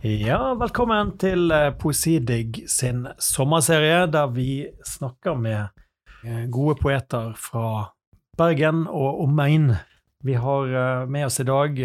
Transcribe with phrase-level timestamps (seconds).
[0.00, 5.74] Ja, velkommen til eh, Poesidigg sin sommerserie, der vi snakker med
[6.24, 7.90] eh, gode poeter fra
[8.40, 9.74] Bergen og omegn.
[10.24, 11.76] Vi har eh, med oss i dag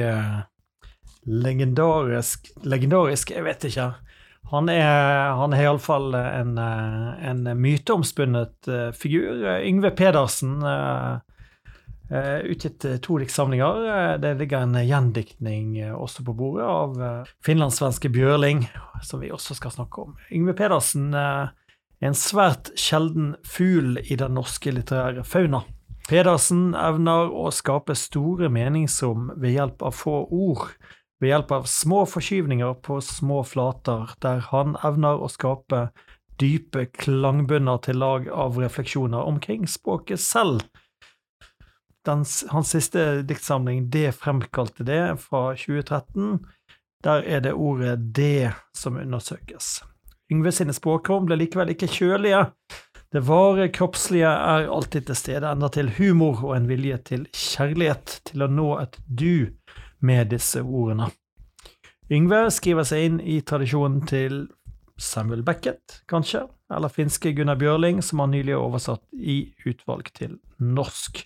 [1.28, 3.92] legendarisk Legendarisk, jeg vet ikke.
[4.54, 9.44] Han er, han er iallfall en, en myteomspunnet figur.
[9.60, 10.62] Yngve Pedersen.
[10.64, 11.18] Uh,
[12.12, 14.18] utgitt to diktsamlinger.
[14.22, 17.00] Det ligger en gjendiktning også på bordet av
[17.46, 18.68] finlandssvenske Bjørling,
[19.02, 20.18] som vi også skal snakke om.
[20.30, 21.56] Yngve Pedersen er
[22.06, 25.64] en svært sjelden fugl i den norske litterære fauna.
[26.06, 30.68] Pedersen evner å skape store meningsrom ved hjelp av få ord,
[31.18, 35.88] ved hjelp av små forskyvninger på små flater, der han evner å skape
[36.38, 40.62] dype klangbunner til lag av refleksjoner omkring språket selv
[42.06, 46.40] den, hans siste diktsamling, Det fremkalte det, fra 2013,
[47.04, 49.84] der er det ordet det som undersøkes.
[50.32, 52.48] Yngve sine språkrom ble likevel ikke kjølige.
[53.14, 58.20] Det vare kroppslige er alltid til stede, enda til humor og en vilje til kjærlighet,
[58.26, 59.54] til å nå et du
[60.02, 61.12] med disse ordene.
[62.12, 64.44] Yngve skriver seg inn i tradisjonen til
[65.02, 70.38] Samuel Beckett, kanskje, eller finske Gunnar Bjørling, som han nylig har oversatt i utvalg til
[70.58, 71.24] norsk.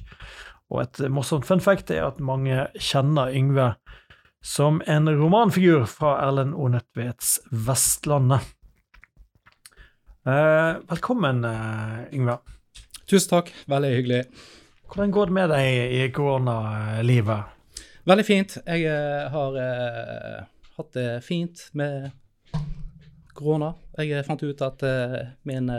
[0.70, 3.72] Og et morsomt fun fact er at mange kjenner Yngve
[4.46, 6.68] som en romanfigur fra Erlend O.
[6.70, 8.46] Nødtvedts Vestlandet.
[10.30, 12.38] Eh, velkommen, eh, Yngve.
[13.10, 13.54] Tusen takk.
[13.68, 14.24] Veldig hyggelig.
[14.86, 17.58] Hvordan går det med deg i koronalivet?
[18.06, 18.58] Veldig fint.
[18.66, 20.46] Jeg uh, har eh,
[20.78, 22.12] hatt det fint med
[23.34, 23.74] korona.
[23.98, 25.70] Jeg fant ut at eh, min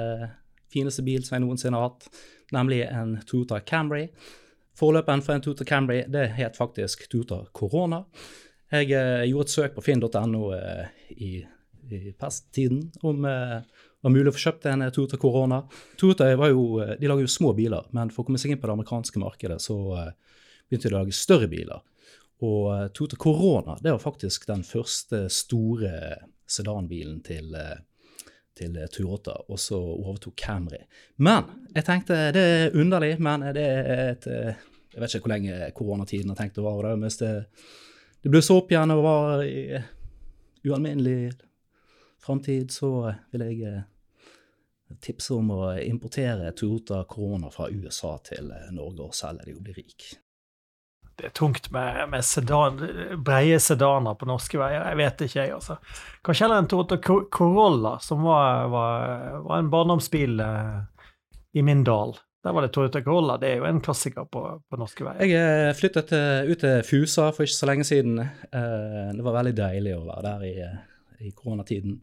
[0.70, 2.06] fineste bil som jeg noensinne har hatt,
[2.54, 4.06] nemlig en Toyota Camry,
[4.80, 8.04] Forløperen for en Tutor Camry det het faktisk Tutor Corona.
[8.70, 10.86] Jeg eh, gjorde et søk på finn.no eh,
[11.20, 11.30] i,
[11.90, 13.58] i pesttiden om eh,
[14.00, 15.60] var mulig å få kjøpt en Toyota Tutor Corona.
[16.00, 18.62] Toyota var jo, eh, de lager jo små biler, men for å komme seg inn
[18.62, 20.38] på det amerikanske markedet, så eh,
[20.70, 21.84] begynte de å lage større biler.
[22.46, 25.92] Og Toyota Corona det var faktisk den første store
[26.48, 27.52] sedanbilen til,
[28.56, 30.80] til Toyota, og så overtok Camry.
[31.20, 34.30] Men jeg tenkte det er underlig, men det er et
[34.90, 36.96] jeg vet ikke hvor lenge koronatiden har tenkt å vare.
[36.98, 37.32] Hvis det,
[38.22, 39.78] det blusser opp igjen og var i
[40.66, 41.32] ualminnelig
[42.20, 43.84] framtid, så vil jeg eh,
[45.02, 49.62] tipse om å importere Toyota Corona fra USA til eh, Norge og selge de og
[49.64, 50.10] bli rik.
[51.20, 52.80] Det er tungt med, med sedan,
[53.20, 54.86] breie sedaner på norske veier.
[54.88, 55.76] Jeg vet ikke, jeg, altså.
[56.24, 59.04] Kanskje heller en Toyota Corolla, som var, var,
[59.44, 61.06] var en barndomsbil eh,
[61.60, 62.16] i min dal.
[62.42, 63.36] Der var det Toyota Corolla.
[63.36, 65.28] Det er jo en klassiker på, på norske veier.
[65.28, 66.12] Jeg eh, flyttet
[66.48, 68.16] ut til Fusa for ikke så lenge siden.
[68.20, 72.00] Eh, det var veldig deilig å være der i, eh, i koronatiden.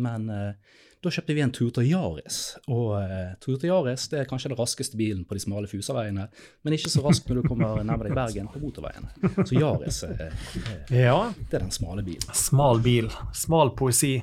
[0.00, 2.38] Men da kjøpte vi en Toyota Yaris.
[2.70, 2.96] Og
[3.42, 6.26] Toyota Yaris det er kanskje den raskeste bilen på de smale Fusa-veiene,
[6.66, 9.12] men ikke så raskt når du kommer nærmere deg Bergen på motorveiene.
[9.46, 10.02] Så Yaris
[10.90, 11.20] ja.
[11.36, 12.26] det er den smale bilen.
[12.34, 13.10] Smal bil.
[13.38, 14.16] Smal poesi.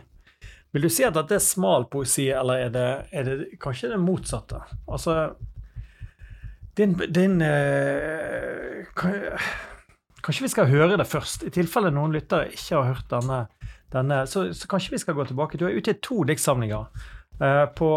[0.75, 4.01] Vil du si at dette er smal poesi, eller er det, er det kanskje det
[4.03, 4.59] motsatte?
[4.87, 5.31] Altså
[6.77, 8.85] din, din eh,
[10.23, 13.45] Kanskje vi skal høre det først, i tilfelle noen lyttere ikke har hørt denne.
[13.93, 15.57] denne så, så, kanskje vi skal gå tilbake.
[15.57, 16.89] Du er ute i to diktsamlinger
[17.41, 17.89] eh, på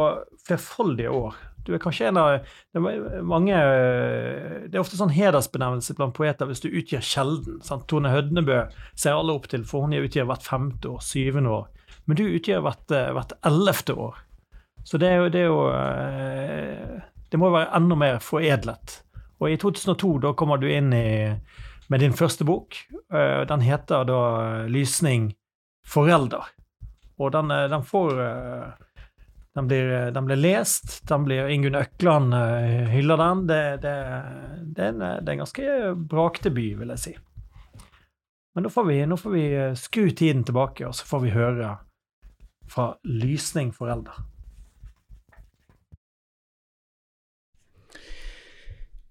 [0.46, 1.34] flerfoldige år.
[1.66, 2.28] Du er kanskje en av
[2.72, 7.58] det er mange Det er ofte sånn hedersbenevnelse blant poeter hvis du utgir sjelden.
[7.66, 7.84] Sant?
[7.90, 8.62] Tone Hødnebø
[8.94, 11.68] ser alle opp til, for hun utgir hvert femte år, syvende år.
[12.10, 14.16] Men du utgjør hvert, eh, hvert ellevte år.
[14.82, 18.96] Så det er jo, det er jo eh, Det må være enda mer foredlet.
[19.38, 21.30] Og i 2002 da kommer du inn i,
[21.86, 22.74] med din første bok.
[23.14, 24.22] Eh, den heter da
[24.66, 25.28] 'Lysning
[25.86, 26.50] forelder'.
[27.22, 28.10] Og den, den får
[29.54, 31.06] den blir, den blir, lest.
[31.06, 32.34] Den blir, Ingunn Økland
[32.90, 33.46] hyller den.
[33.46, 33.94] Det, det,
[34.74, 37.14] det, er en, det er en ganske brakdebut, vil jeg si.
[38.54, 39.46] Men nå får, vi, nå får vi
[39.78, 41.76] skru tiden tilbake, og så får vi høre
[42.70, 44.14] fra Lysning forelder.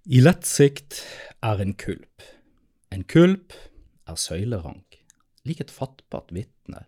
[0.05, 1.01] I lett sikt
[1.43, 2.23] er en kulp.
[2.89, 3.53] En kulp
[4.07, 5.01] er søylerank,
[5.45, 6.85] lik et fattbart vitne,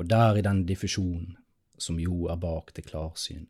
[0.00, 1.36] og der i den diffusjon
[1.78, 3.44] som jo er bak det klarsyn,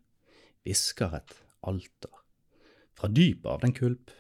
[0.67, 2.13] hvisker et alter.
[2.99, 4.11] Fra dypet av den kulp,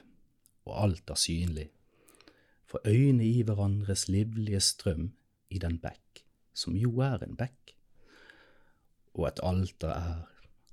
[0.64, 1.68] og alt er synlig,
[2.64, 5.10] for øyne i hverandres livlige strøm
[5.50, 6.24] i den bekk,
[6.54, 7.73] som jo er en bekk
[9.14, 10.22] og et alter er,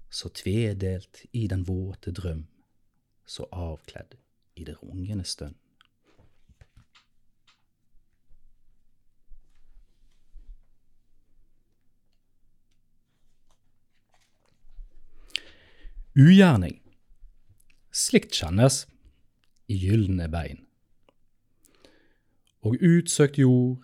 [0.09, 2.45] så tvedelt i den våte drøm,
[3.25, 4.17] så avkledd
[4.55, 5.55] i det rungende stønn.
[16.11, 16.81] Ugjerning.
[17.95, 18.81] Slikt kjennes
[19.71, 20.65] i gylne bein.
[22.67, 23.79] Og utsøkt jord,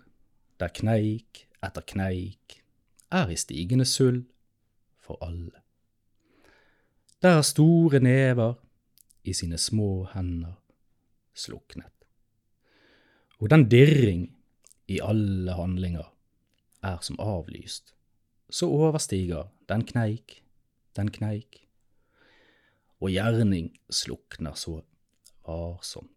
[0.59, 2.57] der kneik etter kneik
[3.15, 4.25] er i stigende sølv
[5.07, 5.63] for alle.
[7.24, 8.54] Der store never
[9.24, 10.54] i sine små hender
[11.33, 11.94] sluknet.
[13.39, 14.27] Og den dirring
[14.88, 16.13] i alle handlinger
[16.83, 17.94] er som avlyst,
[18.50, 20.44] så overstiger den kneik,
[20.95, 21.68] den kneik,
[23.01, 24.80] og gjerning slukner så
[25.45, 26.13] varsomt.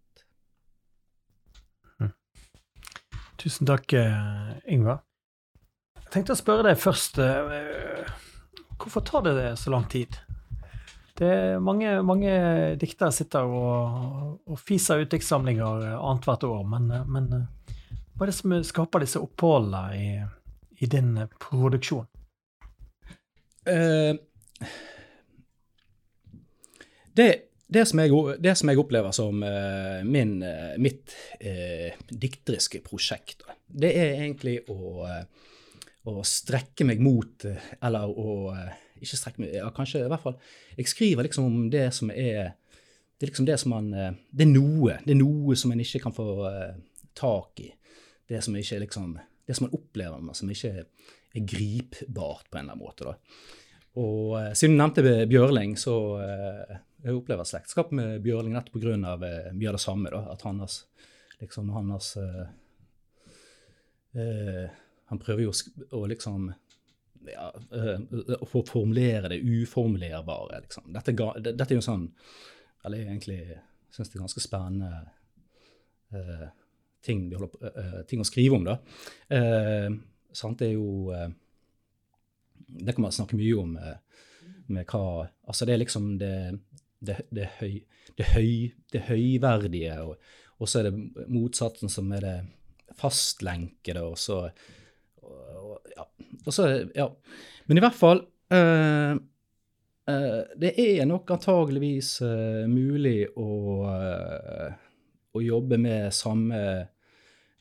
[3.40, 5.00] Tusen takk, eh, Ingvar.
[5.96, 8.10] Jeg tenkte å spørre deg først eh,
[8.80, 10.16] Hvorfor tar det så lang tid?
[11.20, 12.32] Det er mange, mange
[12.80, 17.28] diktere sitter og, og fiser ut diktsamlinger annethvert år, men, men
[18.20, 20.08] hva er det som skaper disse oppholdene i,
[20.84, 22.04] i din produksjon?
[23.68, 24.12] Uh,
[27.16, 27.28] det,
[27.64, 28.12] det, som jeg,
[28.44, 31.16] det, som jeg, opplever som uh, min, uh, mitt
[32.12, 35.06] dikteriske prosjekt, det er egentlig å,
[36.08, 37.44] å strekke meg mot
[37.82, 38.54] Eller å
[39.00, 40.38] ikke strekke meg, ja, kanskje i hvert fall
[40.78, 42.56] Jeg skriver liksom om det som er
[43.20, 44.94] det er liksom det som man Det er noe.
[45.04, 46.24] Det er noe som en ikke kan få
[47.12, 47.66] tak i.
[48.24, 49.10] Det som ikke liksom
[49.44, 53.04] Det som man opplever, men som ikke er gripbart på en eller annen måte.
[53.04, 53.14] da.
[54.00, 55.94] Og siden du nevnte Bjørling, så
[57.02, 58.96] jeg opplever slektskap med Bjørling nettopp pga.
[59.52, 60.10] Mye av det samme.
[60.12, 60.84] da, At hans
[61.40, 62.46] liksom hans uh,
[65.10, 65.54] Han prøver jo
[65.98, 66.50] å liksom
[67.28, 67.50] ja,
[68.40, 70.62] å formulere det uformulerbare.
[70.64, 70.88] liksom.
[70.94, 71.14] Dette,
[71.50, 72.06] dette er jo sånn
[72.86, 73.42] Eller egentlig
[73.92, 74.90] syns det er ganske spennende
[77.04, 78.64] ting, holder, ting, å skrive om.
[78.66, 78.78] da.
[80.32, 81.12] sant, det er jo
[82.70, 83.76] det kan man snakke mye om
[84.70, 86.34] med, hva Altså, det er liksom det,
[87.00, 87.80] det, det, høy,
[88.18, 88.52] det, høy,
[88.92, 92.36] det høyverdige, og, så er det motsatsen som er det
[93.00, 94.44] fastlenkede, og så
[96.44, 97.06] og, så, ja.
[97.68, 98.22] Men i hvert fall
[98.54, 99.14] uh,
[100.10, 103.48] uh, Det er nok antageligvis uh, mulig å,
[105.30, 106.62] å jobbe med samme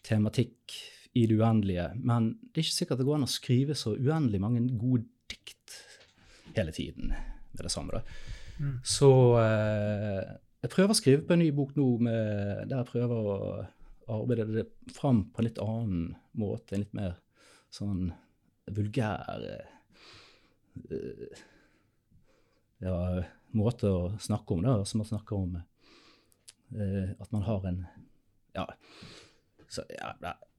[0.06, 0.78] tematikk
[1.20, 1.90] i det uendelige.
[1.98, 5.76] Men det er ikke sikkert det går an å skrive så uendelig mange gode dikt
[6.56, 8.00] hele tiden med det samme.
[8.00, 8.04] da.
[8.60, 8.78] Mm.
[8.86, 13.36] Så jeg prøver å skrive på en ny bok nå med, der jeg prøver å
[14.10, 14.66] arbeide det
[14.96, 16.76] fram på en litt annen måte.
[16.76, 17.18] En litt mer
[17.74, 18.10] sånn
[18.76, 19.46] vulgær
[20.90, 21.40] uh,
[22.80, 22.98] ja,
[23.58, 27.82] måte å snakke om det, som man snakker om uh, at man har en
[28.58, 28.66] Ja.
[29.70, 30.16] Så, ja,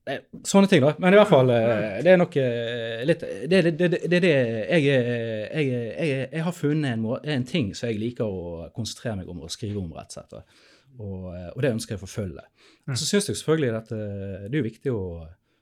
[0.08, 0.94] Eh, sånne ting, da.
[0.98, 4.30] Men i hvert fall, eh, det er nok eh, litt Det er det, det, det,
[4.30, 7.04] jeg, jeg, jeg, jeg, har funnet en,
[7.34, 10.56] en, ting som jeg liker å konsentrere meg om og skrive om, rett og slett.
[11.00, 12.46] Og, og det ønsker jeg å forfølge.
[12.88, 12.96] Mm.
[12.96, 15.04] Så syns jeg selvfølgelig at det er viktig å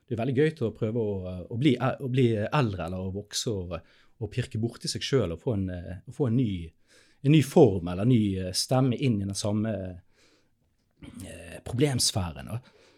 [0.09, 3.13] Det er veldig gøy til å prøve å, å, bli, å bli, eldre eller å
[3.13, 3.75] vokse og,
[4.19, 5.69] og pirke borti seg sjøl og få, en,
[6.09, 6.65] å få en, ny,
[7.21, 9.75] en, ny, form eller en ny stemme inn i den samme
[11.69, 12.49] problemsfæren.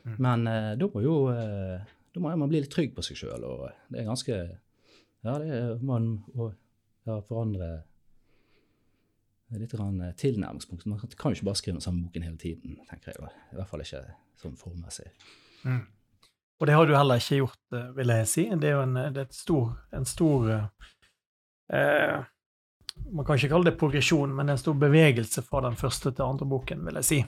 [0.07, 0.15] Mm.
[0.23, 0.47] Men
[0.79, 1.17] da må jo
[2.11, 4.41] da må man bli litt trygg på seg sjøl, og det er ganske
[5.21, 7.83] Ja, det er man å ja, forandre
[9.59, 10.87] litt eh, tilnærmingspunkt.
[10.87, 13.33] Man kan jo ikke bare skrive den samme boken hele tiden, tenker jeg.
[13.53, 14.03] I hvert fall ikke
[14.41, 15.11] sånn formmessig.
[15.67, 15.83] Mm.
[16.61, 18.45] Og det har du heller ikke gjort, vil jeg si.
[18.61, 20.51] Det er jo en, det er stor, en stor
[21.73, 22.19] eh,
[23.09, 26.49] Man kan ikke kalle det progresjon, men en stor bevegelse fra den første til andre
[26.51, 27.21] boken, vil jeg si.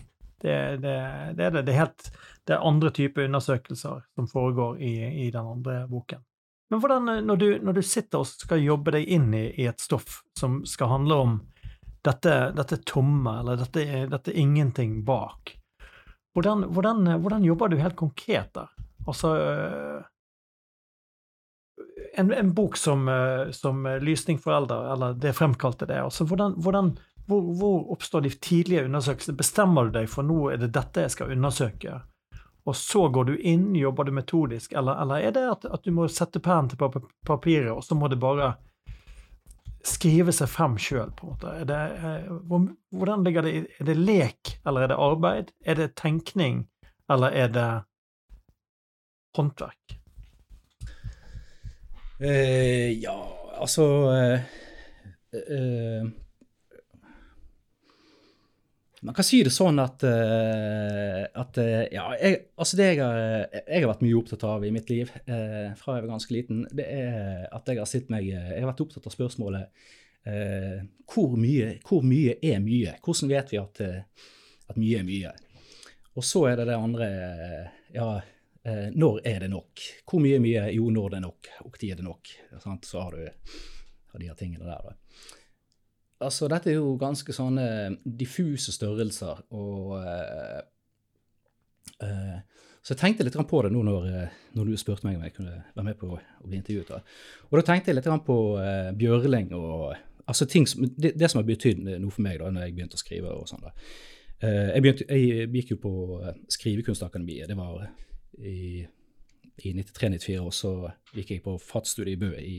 [0.43, 0.97] Det, det,
[1.39, 1.63] det, er det.
[1.65, 2.11] Det er helt
[2.45, 4.93] det er andre typer undersøkelser som foregår i,
[5.27, 6.23] i, den andre boken.
[6.71, 9.81] Men hvordan, når du, når du, sitter og skal jobbe deg inn i, i et
[9.81, 11.35] stoff som skal handle om
[12.03, 15.55] dette, dette tomme, eller dette, dette ingenting bak,
[16.35, 18.73] hvordan, hvordan, hvordan, jobber du helt konkret der?
[19.07, 19.33] Altså
[22.17, 23.09] en, en bok som,
[23.51, 26.93] som 'Lysning for eldre', eller 'Det fremkalte det', altså hvordan, hvordan
[27.27, 29.37] hvor, hvor, oppstår de tidlige undersøkelsene?
[29.37, 32.01] Bestemmer du deg for nå er det dette jeg skal undersøke,
[32.65, 35.95] og så går du inn, jobber du metodisk, eller, eller er det at, at, du
[35.95, 36.79] må sette pennen til
[37.27, 38.55] papiret, og så må det bare
[39.87, 41.55] skrive seg frem sjøl, på en måte?
[41.67, 45.51] Det, eh, hvordan ligger det Er det lek, eller er det arbeid?
[45.67, 46.67] Er det tenkning,
[47.11, 47.71] eller er det
[49.37, 49.99] håndverk?
[52.23, 53.17] Uh, ja,
[53.59, 53.85] altså
[54.15, 54.41] uh,
[55.35, 56.11] uh,
[59.03, 61.57] man kan si det sånn at, at
[61.91, 63.17] Ja, jeg, altså det jeg har,
[63.51, 66.87] jeg har, vært mye opptatt av i mitt liv fra jeg var ganske liten, det
[66.87, 69.91] er at jeg har sett meg Jeg har vært opptatt av spørsmålet
[70.23, 72.95] hvor, mye, hvor mye er mye?
[73.03, 75.35] Hvordan vet vi at, at mye er mye?
[76.15, 77.11] Og så er det det andre
[77.97, 78.13] Ja,
[78.69, 79.85] eh, når er det nok?
[80.09, 80.67] Hvor mye er mye?
[80.77, 81.53] Jo, når det er nok.
[81.67, 82.35] Og tid er det nok.
[82.63, 82.89] Sant?
[82.89, 83.25] Så har du
[84.13, 84.83] har de her tingene der.
[84.85, 84.95] Da.
[86.23, 87.67] Altså, dette er jo ganske sånne
[88.05, 90.61] diffuse størrelser, og eh,
[92.07, 92.39] eh,
[92.83, 95.35] Så jeg tenkte litt på det nå når, eh, når, du spurte meg om jeg
[95.37, 96.89] kunne være med på å bli intervjuet.
[96.91, 97.03] Da.
[97.51, 99.93] Og da tenkte jeg litt på eh, Bjørling og
[100.27, 103.03] altså som, det, det, som har betydd noe for meg da når jeg begynte å
[103.03, 103.35] skrive.
[103.35, 103.75] og sånn da.
[104.43, 105.93] Jeg, begynte, jeg, gikk jo på
[106.51, 107.47] Skrivekunstakademiet.
[107.51, 107.87] Det var
[108.39, 108.85] i,
[109.63, 110.73] i 93-94, og så
[111.13, 112.59] gikk jeg på FAT-studiet i Bø i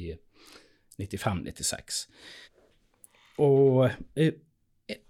[0.99, 2.03] 95-96.
[3.41, 3.87] Og,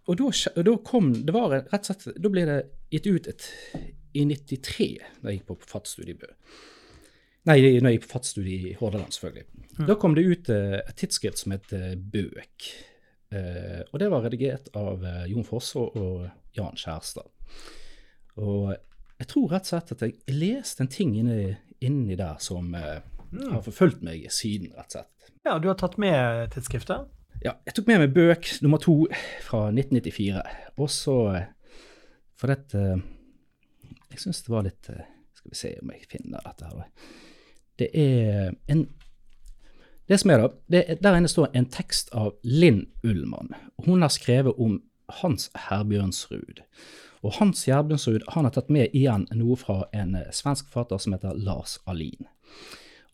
[0.08, 0.28] og da,
[0.64, 2.60] da, kom Det var rett og slett Da ble det
[2.94, 3.50] gitt ut et
[4.14, 4.86] i 93,
[5.20, 6.28] da jeg gikk på FAT-studiet i Bø.
[7.50, 9.48] Nei, når jeg gikk på FAT-studiet i Hordaland, selvfølgelig.
[9.80, 9.88] Mm.
[9.90, 11.74] Da kom det ut uh, et tidsskrift som het
[12.14, 12.68] Bøk.
[13.34, 17.34] Uh, og det var redigert av uh, Jon Fosse og Jan Kjærstad.
[18.38, 18.70] Og
[19.24, 23.50] jeg tror rett og slett at jeg leste en ting inni, inni der som mm.
[23.54, 25.34] har forfulgt meg siden, rett og slett.
[25.48, 27.10] Ja, du har tatt med tidsskriftet?
[27.44, 29.04] Ja, jeg tok med meg Bøk nummer to
[29.44, 30.44] fra 1994.
[30.78, 31.18] Og så
[32.40, 32.84] For dette
[34.14, 36.84] jeg syns det var litt eh, Skal vi se om jeg finner dette her.
[37.82, 38.86] Det er en
[40.08, 43.56] Det som er, da det, Der inne står en tekst av Linn Ullmann.
[43.86, 44.82] Hun har skrevet om
[45.22, 46.62] Hans Herbjørnsrud.
[47.24, 51.16] Og Hans Herbjørnsrud han har tatt med igjen noe fra en eh, svensk forfatter som
[51.16, 52.28] heter Lars Alin.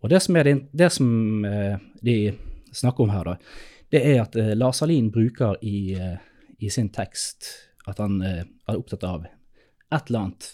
[0.02, 2.18] Og det som, det, det som eh, de
[2.74, 3.38] snakker om her, da,
[3.90, 5.98] det er at Lars Alin bruker i,
[6.62, 7.48] i sin tekst
[7.90, 10.50] at han er opptatt av et eller annet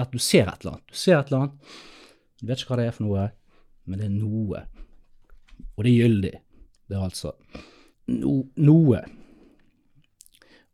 [0.00, 0.86] at du ser et eller annet.
[0.88, 1.74] Du ser et eller annet,
[2.40, 3.26] du vet ikke hva det er for noe,
[3.84, 4.62] men det er noe.
[5.76, 6.32] Og det er gyldig.
[6.88, 7.34] Det er altså
[8.16, 9.02] no, noe.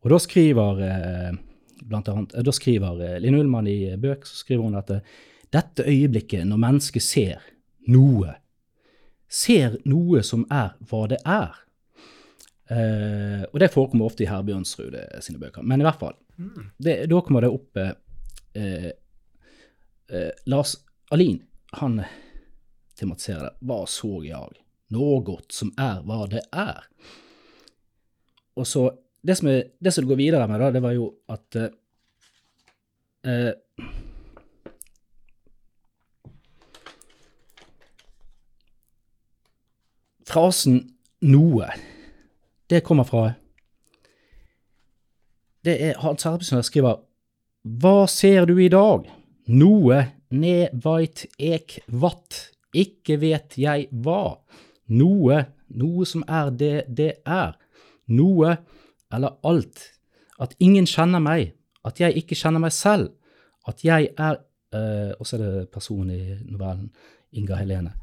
[0.05, 1.39] Og da skriver eh,
[1.83, 5.15] blant annet, da skriver eh, Linn Ullmann i bøk så skriver hun at eh,
[5.55, 7.47] dette øyeblikket når mennesket ser
[7.93, 8.35] noe,
[9.29, 11.55] ser noe som er hva det er.
[12.67, 15.63] Eh, og det forekommer ofte i Herbjørnsrud sine bøker.
[15.63, 16.71] Men i hvert fall, mm.
[16.83, 17.93] det, da kommer det opp eh,
[20.11, 20.77] eh, Lars
[21.15, 21.39] Alin
[21.79, 22.01] han
[22.99, 23.55] tematiserer det.
[23.69, 24.63] Hva så jeg?
[24.95, 26.87] Något som er hva det er.
[28.57, 28.89] Og så
[29.27, 31.71] Det som, er, det som går videre med, da, det var jo at eh,
[33.27, 33.55] eh
[40.27, 40.91] Frasen
[41.23, 41.71] 'noe',
[42.71, 43.33] det kommer fra
[45.65, 46.97] Det er Hans Herpesen skriver
[47.65, 49.11] 'Hva ser du i dag?'
[49.49, 54.41] Noe ne veit ek vatt, ikke vet jeg hva.
[54.89, 57.55] Noe, noe som er det det er.
[58.07, 58.57] Noe
[59.13, 59.93] eller alt.
[60.43, 61.55] At ingen kjenner meg,
[61.87, 63.13] at jeg ikke kjenner meg selv.
[63.67, 64.41] At jeg er
[64.75, 66.91] uh, Og så er det personen i novellen,
[67.33, 67.95] Inga Helene.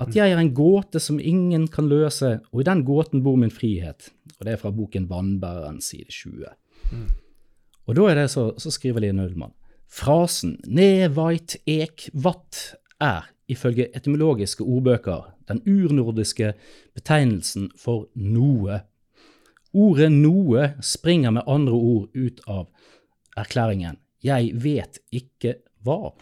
[0.00, 3.52] At jeg er en gåte som ingen kan løse, og i den gåten bor min
[3.52, 4.10] frihet.
[4.36, 6.50] Og det er fra boken Vannbæreren, side 20.
[6.92, 7.06] Mm.
[7.86, 9.54] Og da er det så, så skriver Line Ullmann.
[9.88, 16.52] Frasen ne veit ek vatt er, ifølge etymologiske ordbøker, den urnordiske
[16.96, 18.82] betegnelsen for noe.
[19.76, 22.66] Ordet noe springer med andre ord ut av
[23.36, 26.12] erklæringen jeg vet ikke hva.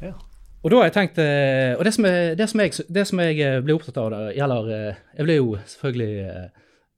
[0.00, 0.16] Ja.
[0.60, 3.22] Og da har jeg tenkt, eh, og det som, jeg, det som, jeg, det som
[3.24, 6.48] jeg eh, ble opptatt av, der, gjelder eh, Jeg ble jo selvfølgelig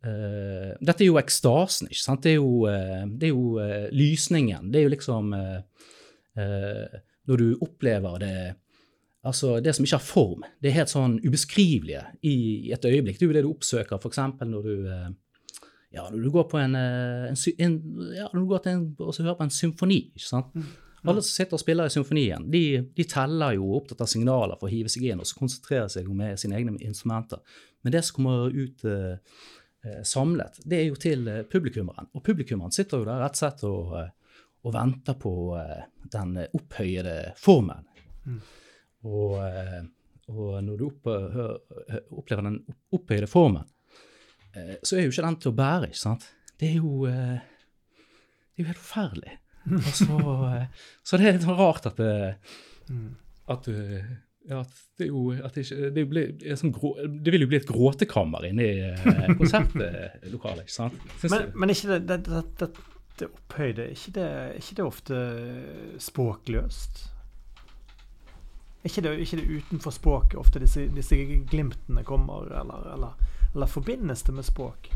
[0.02, 2.24] Uh, dette er jo ekstasen, ikke sant?
[2.24, 4.72] Det er jo, uh, det er jo uh, lysningen.
[4.74, 5.28] Det er jo liksom
[7.30, 8.32] Når du opplever det
[9.22, 10.46] Altså, det som ikke har form.
[10.58, 12.36] Det er helt sånn ubeskrivelige i,
[12.74, 13.20] et øyeblikk.
[13.20, 14.18] Det er jo det du oppsøker f.eks.
[14.42, 14.72] når du
[15.92, 17.74] ja, når du går på en, en, en
[18.16, 20.00] ja, når du går til en, og hører på en symfoni.
[20.16, 20.54] ikke sant?
[20.56, 20.70] Mm.
[21.02, 22.62] Alle som sitter og spiller i symfonien, de,
[22.96, 26.08] de teller jo opptatt av signaler for å hive seg inn og så konsentrere seg
[26.08, 27.42] med sine egne instrumenter.
[27.82, 28.86] Men det som kommer ut
[29.84, 32.06] Eh, samlet, det er jo til eh, publikummeren.
[32.14, 35.32] Og publikummeren sitter jo der rett og slett og, eh, og venter på
[36.12, 37.88] den opphøyede formen.
[38.22, 38.36] Mm.
[39.02, 39.36] Og,
[40.30, 42.58] og, når du opplever den
[42.94, 43.66] opphøyde formen,
[44.84, 46.28] så er jo ikke den til å bære, ikke sant?
[46.60, 49.38] Det er jo, det er jo helt forferdelig.
[49.94, 50.06] Så,
[51.06, 52.32] så, det er litt sånn rart at, det,
[52.90, 53.10] mm.
[53.54, 53.76] at du
[54.48, 54.64] ja,
[54.98, 55.62] det, jo, det,
[55.94, 56.24] det, ble,
[56.58, 60.64] sånn grå, det, vil jo bli et gråtekammer inne i eh, konsertlokalet.
[60.64, 60.98] ikke sant?
[61.30, 62.68] Men, men, ikke det, det,
[63.20, 64.28] det opphøyde, ikke det,
[64.58, 65.22] ikke det ofte
[66.02, 67.04] språkløst?
[68.82, 71.16] Er ikke det, ikke det utenfor språket ofte disse, disse,
[71.50, 73.12] glimtene kommer, eller, eller
[73.54, 74.90] eller forbindes det med språk?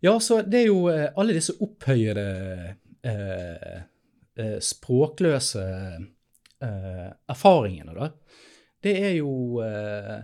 [0.00, 2.24] Ja, så det er jo eh, alle disse opphøyede
[3.02, 3.78] eh,
[4.38, 5.64] eh, språkløse
[6.62, 8.10] eh, erfaringene, da.
[8.82, 10.18] Det er jo eh,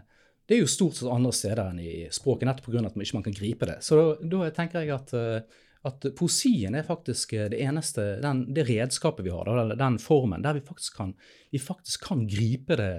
[0.44, 2.84] det er jo stort sett andre steder enn i språket, nettopp pga.
[2.84, 3.78] at man ikke kan gripe det.
[3.82, 8.66] Så da, da tenker jeg at, eh, at, poesien er faktisk det eneste, den, det
[8.68, 11.12] redskapet vi har, da, den formen, der vi faktisk kan,
[11.52, 12.94] vi faktisk kan gripe det,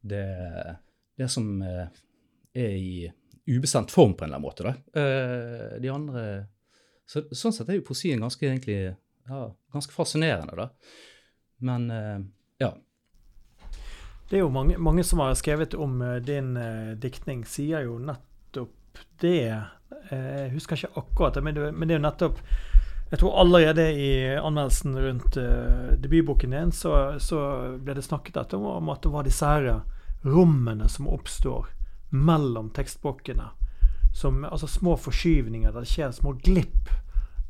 [0.00, 0.26] det,
[1.18, 1.90] det som er
[2.54, 3.10] i
[3.50, 4.62] ubestemt form, på en eller annen måte.
[4.68, 5.76] Da.
[5.82, 6.24] De andre
[7.10, 8.94] så, Sånn sett er jo poesien ganske, egentlig,
[9.28, 9.40] ja,
[9.74, 10.68] ganske fascinerende, da.
[11.66, 11.90] Men
[12.62, 12.70] ja.
[14.30, 16.54] Det er jo mange, mange som har skrevet om din
[17.02, 18.31] diktning, sier jo nettopp
[19.20, 19.62] det.
[20.12, 22.38] Uh, jeg husker ikke akkurat det, men det, er jo nettopp
[23.12, 25.36] Jeg tror allerede i anmeldelsen rundt
[26.00, 27.40] debutboken din så, så,
[27.76, 29.82] ble det snakket om, at det var disse her
[30.24, 31.66] rommene som oppstår
[32.08, 33.50] mellom tekstblokkene.
[34.16, 36.88] Som, altså små forskyvninger det skjer små glipp,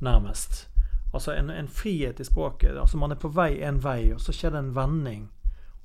[0.01, 0.67] nærmest.
[1.15, 2.75] Altså en, en frihet i språket.
[2.75, 5.29] altså Man er på vei en vei, og så skjer det en vending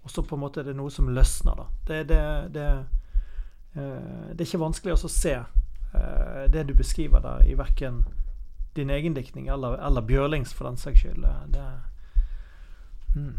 [0.08, 1.58] og så på en måte er det noe som løsner.
[1.60, 1.66] da.
[1.88, 2.20] Det, det,
[2.56, 3.07] det, uh,
[3.78, 8.06] det er ikke vanskelig å se uh, det du beskriver der, i verken
[8.78, 11.26] din egen diktning eller, eller Bjørlings, for den saks skyld.
[11.54, 11.66] Det,
[13.16, 13.34] mm.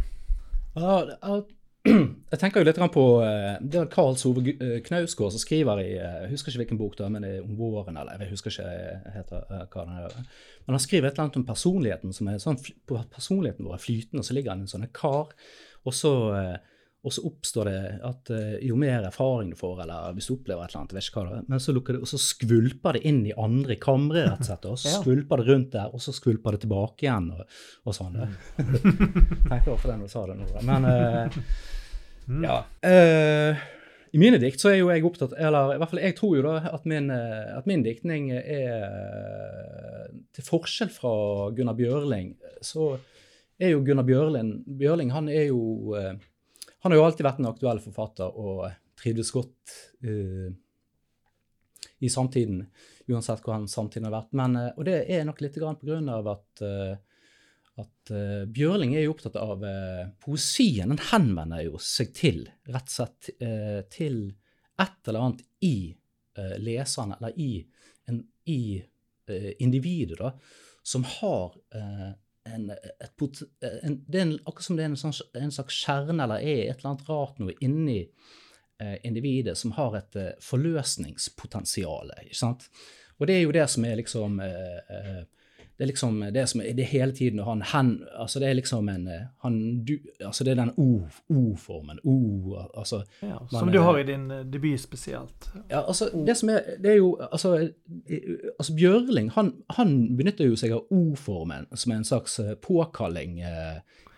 [2.32, 4.42] jeg tenker jo litt på uh, Det er Karl Sove
[4.84, 7.96] Knausgård som skriver i Jeg husker ikke hvilken bok, da, men det er om våren,
[7.96, 10.18] eller jeg husker ikke heter, hva den er.
[10.66, 14.22] Men han skriver et eller annet om personligheten som er sånn, personligheten vår er flytende,
[14.22, 15.32] og så ligger han i en sånn kar
[15.88, 16.56] og så, eh,
[17.08, 20.64] og så, oppstår det at eh, jo mer erfaring du får, eller hvis du opplever
[20.64, 23.02] et eller annet, vet ikke hva det er, men så, det, og så skvulper det
[23.08, 24.68] inn i andre kamre, rett og slett.
[24.68, 28.20] Og så skvulper det rundt der, og så skvulper det tilbake igjen, og, og sånn.
[28.20, 28.36] Mm.
[29.50, 31.42] Tenker over den du sa det nå, men uh,
[32.44, 32.60] ja.
[32.84, 33.66] Uh,
[34.12, 36.44] i mine dikt så er jo jeg opptatt Eller i hvert fall jeg tror jo
[36.46, 41.12] da at min, at min diktning er Til forskjell fra
[41.56, 42.30] Gunnar Bjørling,
[42.64, 42.94] så
[43.58, 46.14] er jo Gunnar Bjørling, Bjørling han, er jo, uh,
[46.82, 48.64] han har jo alltid vært en aktuell forfatter og
[48.98, 49.74] trivdes godt
[50.06, 50.48] uh,
[51.98, 52.62] i samtiden,
[53.10, 54.34] uansett hvor han samtiden har vært.
[54.38, 56.62] Men, uh, og det er nok litt grann på grunn av at,
[57.82, 58.12] at
[58.54, 59.62] Bjørling er jo opptatt av
[60.22, 60.94] poesien.
[60.94, 63.32] Den henvender jo seg til, rett og slett,
[63.94, 64.22] til
[64.78, 65.76] et eller annet i
[66.62, 67.60] leserne, eller i,
[68.10, 68.78] en, i
[69.62, 70.32] individet, da,
[70.86, 71.58] som har
[72.54, 73.24] en, et,
[73.82, 76.68] en, det er en, akkurat som det er en, sånn, en, slags kjerne eller er
[76.68, 82.14] et eller annet rart noe inni eh, individet som har et eh, forløsningspotensial.
[83.18, 85.24] Og det er jo det som er liksom eh, eh
[85.78, 88.88] det er liksom det som er det hele tiden han, han altså Det er liksom
[88.88, 92.00] en eh, han, du, altså Det er den O-formen.
[92.02, 95.50] O, altså, ja, som du har i din eh, debut spesielt.
[95.70, 97.70] Ja, altså Det som er Det er jo Altså,
[98.58, 103.38] altså Bjørling han, han benytter jo seg av O-formen som en slags eh, påkalling.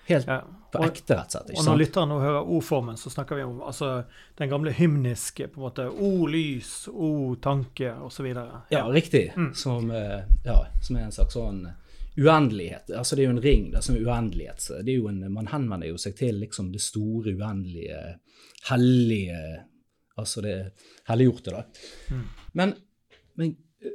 [0.07, 0.41] Helt ja.
[0.73, 1.53] på ekte, rett og slett.
[1.59, 3.91] Og når lytteren nå hører O-formen, så snakker vi om altså,
[4.39, 8.31] den gamle hymniske på en måte O-lys, O-tanke osv.
[8.33, 8.63] Ja.
[8.75, 9.29] ja, riktig.
[9.37, 9.53] Mm.
[9.55, 11.63] Som, eh, ja, som, er en slags sånn
[12.19, 12.91] uendelighet.
[12.91, 14.67] Altså Det er jo en ring det som er uendelighet.
[14.83, 18.05] Det er jo en, man henvender jo seg til liksom det store, uendelige,
[18.71, 19.67] hellige
[20.21, 20.55] Altså det
[21.09, 21.61] helliggjorte, da.
[22.13, 22.25] Mm.
[22.53, 22.73] Men,
[23.41, 23.55] men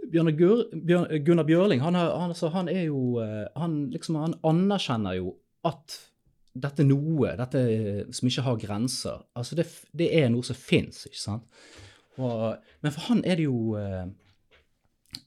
[0.10, 5.36] Gunnar Bjørling han, har, han, altså, han, er jo eh, han, liksom, han anerkjenner jo
[5.66, 5.98] at
[6.56, 7.62] dette noe, dette
[8.16, 11.48] som ikke har grenser, altså det, det er noe som fins, ikke sant?
[12.16, 14.06] Og, men for han er det jo eh,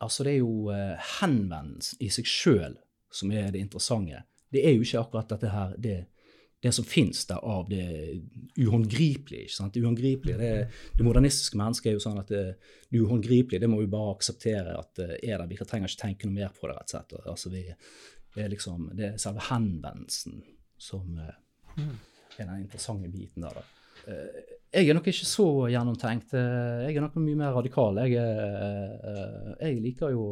[0.05, 2.74] Altså, det er jo eh, henvendelsen i seg sjøl
[3.09, 4.18] som er det interessante.
[4.53, 5.94] Det er jo ikke akkurat dette her det,
[6.61, 7.87] det som fins der av det
[8.59, 9.46] uhåndgripelige.
[9.46, 9.72] ikke sant?
[9.72, 10.51] Det uhåndgripelige, det,
[10.92, 12.44] det, modernistiske mennesket er jo sånn at det,
[12.90, 15.48] det uhåndgripelige det må vi bare akseptere at det er der.
[15.48, 16.77] Vi trenger ikke tenke noe mer på det.
[16.77, 17.16] rett og slett.
[17.33, 17.64] Altså, vi,
[18.38, 20.42] det er liksom det er selve henvendelsen
[20.79, 21.35] som uh,
[22.38, 23.59] er den interessante biten der.
[23.59, 23.64] da.
[24.07, 26.35] Uh, jeg er nok ikke så gjennomtenkt.
[26.37, 27.98] Uh, jeg er nok mye mer radikal.
[28.05, 28.20] Jeg,
[29.59, 30.27] jeg liker jo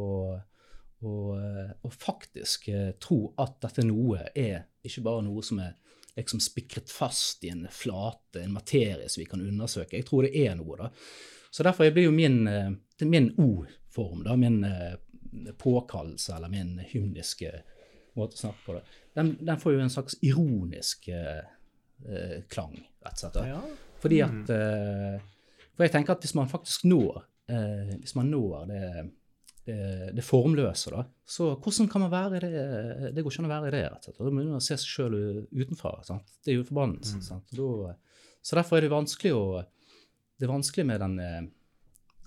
[1.03, 1.15] å,
[1.83, 2.69] å faktisk
[3.03, 5.75] tro at dette noe er ikke bare noe som er
[6.17, 9.99] liksom spikret fast i en flate, en materie som vi kan undersøke.
[9.99, 10.87] Jeg tror det er noe, da.
[11.51, 12.39] Så derfor blir jo min,
[13.03, 14.63] min O-form, da, min
[15.61, 17.51] påkallelse eller min hymniske
[18.19, 18.83] måte å snakke på det,
[19.17, 21.45] den, den får jo en slags ironisk eh,
[22.05, 22.75] eh klang,
[23.05, 23.39] rett og slett.
[23.49, 23.61] Ja.
[24.01, 24.57] Fordi at mm.
[24.57, 25.21] eh,
[25.75, 28.81] For jeg tenker at hvis man faktisk når eh, hvis man når det,
[29.67, 29.79] det,
[30.17, 33.71] det, formløse, da, så hvordan kan man være det Det går ikke an å være
[33.71, 34.21] i det, rett og slett.
[34.21, 35.17] Da må man se seg sjøl
[35.51, 35.97] utenfra.
[36.07, 36.37] Sant?
[36.43, 37.23] Det er jo forbannelsen.
[37.23, 37.97] Mm.
[38.41, 39.45] Så derfor er det vanskelig å
[40.37, 41.45] Det er vanskelig med den, eh,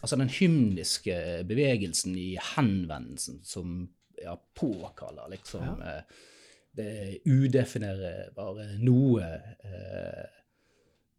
[0.02, 1.14] altså den hymniske
[1.46, 3.84] bevegelsen i henvendelsen som
[4.22, 5.94] ja, påkaller liksom Ja.
[5.96, 6.02] eh,
[6.72, 9.26] det udefinerbare noe
[9.66, 10.28] eh,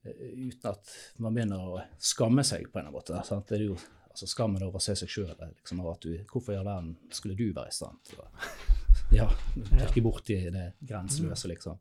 [0.04, 3.24] uten at man begynner å skamme seg på en eller annen måte.
[3.28, 3.48] Sant?
[3.52, 3.76] Det er jo
[4.12, 5.34] altså skammen over å se seg sjøl.
[5.36, 8.30] Liksom, at du, hvorfor i all verden skulle du være i stand til å
[9.20, 9.28] ja,
[9.76, 11.80] pirke borti det grenseløse, liksom.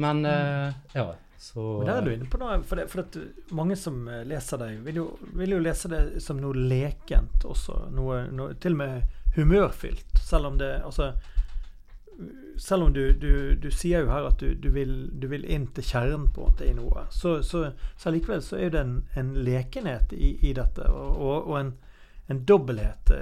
[0.00, 3.16] Men eh, ja, så Men der er du inne på noe, for, det, for at
[3.52, 7.88] mange som eh, leser deg, vil jo, vil jo lese det som noe lekent også.
[7.92, 10.18] Noe, noe til og med humørfylt.
[10.20, 11.12] Selv om det Altså
[12.58, 15.84] Selv om du, du, du sier jo her at du, du, vil, vil inn til
[15.84, 20.12] kjernen på måte i noe, så, så, så likevel så er det en, en lekenhet
[20.12, 21.72] i, i dette, og, og, og en,
[22.30, 23.14] en dobbelthet.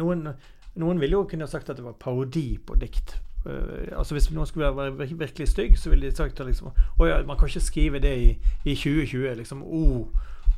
[0.00, 0.32] Noen,
[0.80, 3.18] noen ville jo kunne sagt at det var parodi på dikt.
[3.44, 7.22] Uh, altså Hvis noen skulle være virkelig stygg, så ville de sagt at liksom, ja,
[7.26, 9.34] man kan ikke skrive det i, i 2020.
[9.34, 10.06] liksom, oh,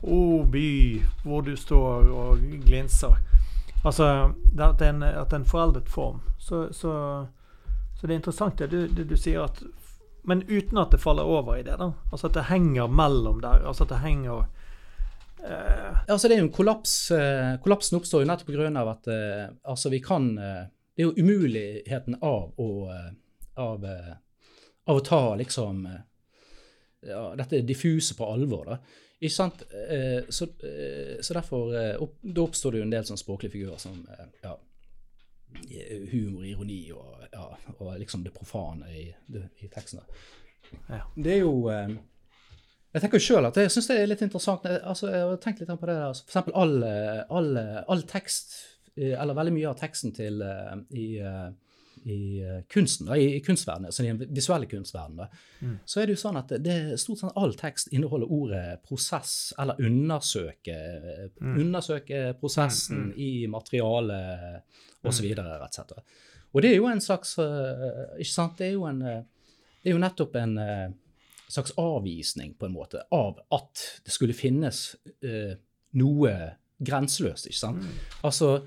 [0.03, 3.17] oh by, hvor du står og glinser.
[3.85, 4.05] Altså,
[4.59, 6.21] at det er en, at det er en foreldet form.
[6.39, 6.93] Så, så,
[7.95, 9.63] så det er interessant det du, det du sier at
[10.25, 11.77] Men uten at det faller over i det.
[11.79, 13.67] da, Altså at det henger mellom der.
[13.69, 14.47] altså at det henger
[15.45, 17.11] eh, Altså, det er jo en kollaps.
[17.11, 18.91] eh, Kollapsen oppstår jo nettopp pga.
[18.91, 20.65] at eh, altså, vi kan eh,
[20.97, 23.13] Det er jo umuligheten av å, eh,
[23.57, 23.85] av,
[24.87, 25.89] av å ta liksom
[27.05, 28.65] ja, dette diffuse på alvor.
[28.65, 28.79] da.
[29.25, 29.63] Ikke sant?
[29.73, 33.57] Eh, Så, eh, så derfor eh, opp, Da oppstår det jo en del sånn språklige
[33.57, 34.03] figurer som
[34.43, 34.57] ja,
[36.11, 37.45] humor, ironi og, ja,
[37.79, 40.03] og liksom det profane i, det, i teksten.
[40.89, 41.05] Ja.
[41.15, 41.69] Det er jo
[42.95, 44.67] jeg tenker jo selv at jeg syns det er litt interessant.
[44.67, 46.09] altså Jeg har tenkt litt på det der.
[46.09, 46.77] altså, For eksempel all,
[47.39, 47.57] all,
[47.91, 48.55] all tekst,
[48.95, 50.43] eller veldig mye av teksten til
[50.95, 51.07] i,
[52.05, 55.29] i eh, kunsten, i, kunstverdenen, altså i den visuelle kunstverdenen,
[55.65, 55.79] Mm.
[55.87, 59.75] så er det jo sånn at det stort sett all tekst inneholder ordet prosess, eller
[59.81, 60.77] undersøke,
[61.41, 61.59] Mm.
[61.61, 63.15] undersøke prosessen Mm, mm.
[63.17, 64.63] i materialet
[65.05, 65.93] osv., rett og slett.
[66.55, 68.59] Og det er jo en slags eh, Ikke sant?
[68.59, 69.23] Det er jo en eh,
[69.83, 70.89] Det er jo nettopp en eh,
[71.49, 75.53] slags avvisning, på en måte, av at det skulle finnes uh,
[75.93, 76.31] noe
[76.81, 77.85] grenseløst, ikke sant?
[78.25, 78.63] Altså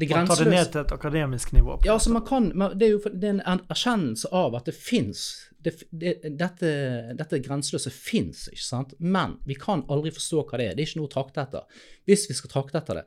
[0.00, 1.78] det Man tar det ned til et akademisk nivå.
[1.84, 4.76] ja, altså man kan, man, det er jo det er en erkjennelse av at det
[4.76, 5.24] fins
[5.60, 6.70] det, det, dette,
[7.18, 8.94] dette grenseløse fins, ikke sant?
[8.98, 10.78] Men vi kan aldri forstå hva det er.
[10.78, 11.84] Det er ikke noe å trakte etter.
[12.08, 13.04] Hvis vi skal trakte etter det,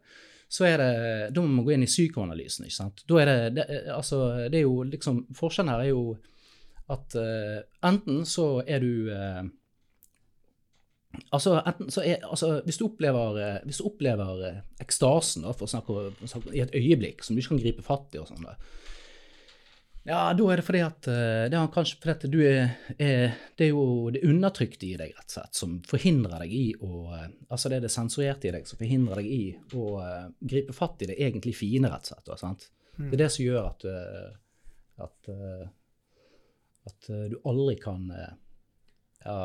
[0.54, 0.92] så er det
[1.34, 3.02] Da må man gå inn i psykoanalysen, ikke sant?
[3.10, 4.20] Da er det, det Altså,
[4.54, 6.06] det er jo liksom Forskjellen her er jo
[6.94, 9.46] at uh, enten så er du eh,
[11.34, 11.60] Altså,
[12.02, 16.08] er, altså, hvis du opplever, eh, hvis du opplever eh, ekstasen da, snakke,
[16.54, 18.47] i et øyeblikk som du ikke kan gripe fatt i, og sånn
[20.04, 23.36] ja, da er det fordi at eh, det er kanskje fordi at du er, er
[23.56, 27.06] Det er jo det undertrykte i deg, rett og slett, som forhindrer deg i å
[27.13, 29.43] Altså det er det sensurerte i deg som forhindrer deg i
[29.80, 29.86] å
[30.41, 32.34] gripe fatt i det egentlig fine, rett og slett.
[32.41, 32.67] sant?
[32.97, 33.06] Mm.
[33.06, 33.86] Det er det som gjør at,
[35.08, 35.32] at,
[36.91, 39.38] at du aldri kan ja,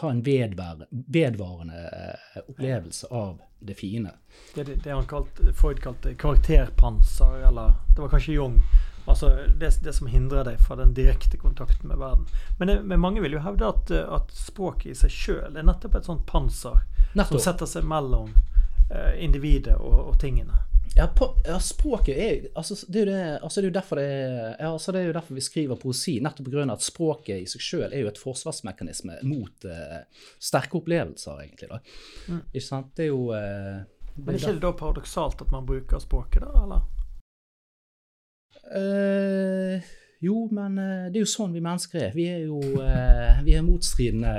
[0.00, 0.22] ha en
[0.90, 1.78] vedvarende
[2.34, 4.10] eh, opplevelse av det fine.
[4.54, 8.60] Det, det, det han kalt, Freud kalte karakterpanser, eller det var kanskje Jung.
[9.06, 12.26] Altså det, det som hindrer deg fra den direkte kontakten med verden.
[12.58, 15.94] Men, det, men mange vil jo hevde at, at språket i seg sjøl er nettopp
[15.94, 16.82] et sånt panser
[17.14, 18.32] som setter seg mellom
[18.90, 20.65] eh, individet og, og tingene.
[20.96, 23.98] Ja, på, ja, språket er altså, det, er jo det, altså, det er jo derfor
[24.00, 26.14] det ja, altså, det er jo derfor vi skriver poesi.
[26.24, 26.64] Nettopp pga.
[26.72, 29.98] at språket i seg sjøl er jo et forsvarsmekanisme mot uh,
[30.40, 31.68] sterke opplevelser, egentlig.
[31.68, 31.82] da.
[32.32, 32.40] Mm.
[32.48, 32.94] Ikke sant?
[32.96, 33.84] Det er jo uh,
[34.16, 36.64] Men er ikke det da paradoksalt at man bruker språket, da?
[36.64, 36.86] eller?
[38.66, 39.82] Eh,
[40.20, 42.12] jo, men eh, det er jo sånn vi mennesker er.
[42.16, 44.30] Vi er jo eh, vi er motstridende.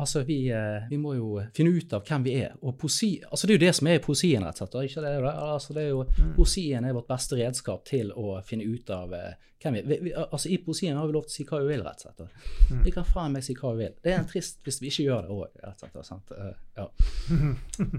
[0.00, 2.54] Altså, vi, eh, vi må jo finne ut av hvem vi er.
[2.62, 4.88] Og poesi, altså det er jo det som er i poesien, rett og slett.
[4.90, 6.32] Ikke det, altså, det er jo, Mm.
[6.34, 10.00] Poesien er vårt beste redskap til å finne ut av hvem vi er.
[10.02, 12.08] Vi, altså, I poesien har vi lov til å si hva vi vil, rett og
[12.08, 12.40] slett.
[12.72, 12.80] Mm.
[12.86, 13.94] Vi kan faen meg si hva vi vil.
[14.02, 16.08] Det er en trist hvis vi ikke gjør det òg, rett og slett.
[16.08, 16.32] Sant?
[16.78, 16.88] Ja.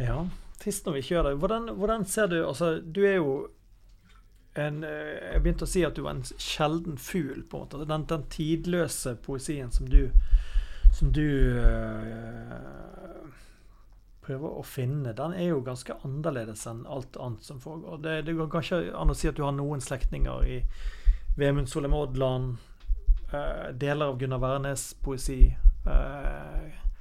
[0.00, 0.22] Ja,
[0.62, 1.34] trist når vi ikke gjør det.
[1.42, 3.34] Hvordan, hvordan ser du Altså, du er jo
[4.54, 7.84] en eh, Jeg begynte å si at du var en sjelden fugl, på en måte.
[7.88, 10.10] Den, den tidløse poesien som du
[10.92, 11.24] Som du
[11.56, 13.22] øh,
[14.22, 17.96] prøver å finne, den er jo ganske annerledes enn alt annet som foregår.
[18.04, 20.60] Det, det går kanskje an å si at du har noen slektninger i
[21.40, 22.60] Vemund Solheim Odland,
[23.32, 25.56] øh, deler av Gunnar Wærnes' poesi.
[25.88, 26.91] eh,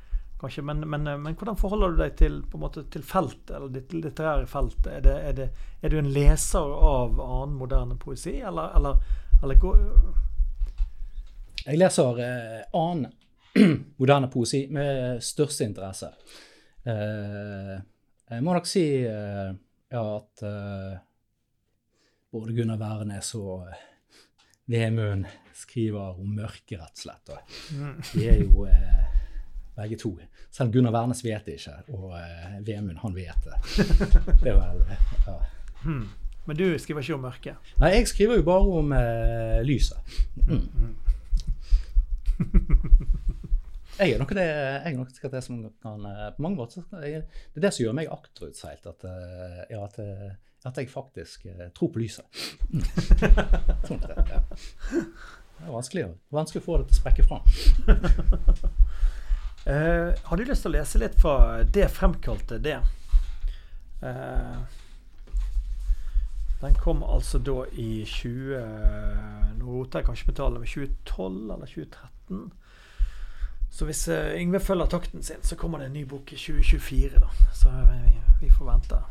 [0.41, 4.47] kanskje, men, men, men hvordan forholder du deg til, måte, til feltet, eller ditt litterære
[4.49, 4.87] felt?
[4.89, 5.47] Er, det, er, det,
[5.81, 9.01] er du en leser av annen moderne poesi, eller, eller,
[9.43, 9.81] eller går,
[11.67, 13.11] Jeg leser eh, annen
[14.01, 16.09] moderne poesi med største interesse.
[16.87, 17.75] Eh,
[18.31, 19.51] jeg må nok si eh,
[19.91, 20.93] ja, at eh,
[22.31, 23.87] både Gunnar Wærnes og eh,
[24.71, 25.25] Vemund
[25.61, 27.33] skriver om mørke, rett og slett.
[27.35, 27.97] Og Mm.
[28.13, 29.00] de er jo eh,
[29.81, 30.13] begge to.
[30.51, 33.57] Selv Gunnar Wærnes vet det ikke, og eh, Vemund, han vet det.
[34.43, 35.37] Det eh, ja.
[35.83, 36.07] Hmm.
[36.45, 37.73] Men du skriver ikke om mørket?
[37.81, 39.97] Nei, jeg skriver jo bare om eh, lyset.
[40.47, 40.95] Mm.
[44.01, 47.21] Jeg er nok det, jeg er nok det som kan eh, På mange måter jeg,
[47.53, 48.87] Det er det som gjør meg akterutseilt.
[48.89, 50.31] At, eh, ja, at, eh,
[50.65, 51.45] at jeg faktisk
[51.77, 52.25] tror på lyset.
[53.87, 54.17] Sånn det.
[54.17, 54.41] Ja.
[55.61, 57.43] Det er vanskelig, vanskelig å få det til å sprekke fram.
[59.65, 62.79] Eh, har du lyst til å lese litt fra det fremkalte det?
[64.01, 64.57] Uh,
[66.63, 68.63] den kom altså da i 20
[69.59, 72.41] Nå roter jeg kanskje med tallene, men 2012 eller 2013.
[73.71, 77.21] Så hvis uh, Yngve følger takten sin, så kommer det en ny bok i 2024.
[77.21, 77.29] da.
[77.53, 79.03] Så vi, vi får vente.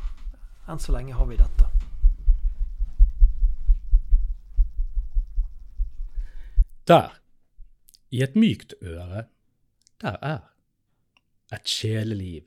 [0.67, 1.71] Enn så lenge har vi dette.
[6.91, 7.13] Der,
[8.11, 9.29] i et mykt øre,
[10.01, 10.39] der er.
[11.53, 12.43] Et sjeleliv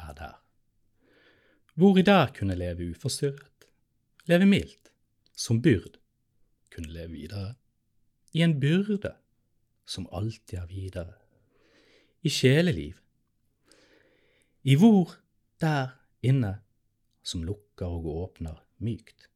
[0.00, 0.42] er der.
[1.74, 3.66] Hvor i der kunne leve uforstyrret,
[4.26, 4.92] leve mildt,
[5.36, 5.98] som byrd,
[6.74, 7.54] kunne leve videre.
[8.32, 9.14] I en byrde
[9.86, 11.12] som alltid er videre.
[12.22, 12.94] I sjeleliv.
[14.62, 15.16] I hvor
[15.60, 15.88] der
[16.22, 16.60] inne
[17.22, 19.28] som lukker og åpner mykt.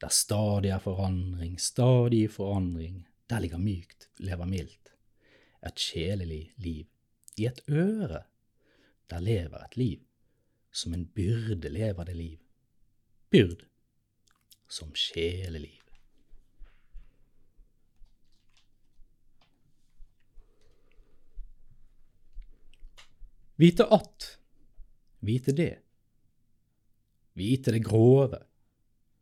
[0.00, 4.92] Der stadig er forandring, stadig forandring, der ligger mykt, lever mildt.
[5.66, 6.86] Et sjelelig liv.
[7.36, 8.22] I et øre,
[9.10, 10.02] der lever et liv.
[10.72, 12.38] Som en byrde lever det liv.
[13.30, 13.66] Byrd
[14.68, 15.82] som sjeleliv.
[23.56, 24.26] Vite at,
[25.24, 25.78] vite det.
[27.32, 28.42] Vite det grove,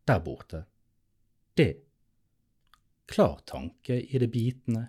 [0.06, 0.64] der borte.
[1.54, 1.70] Det
[3.06, 4.88] klar tanke i det bitende,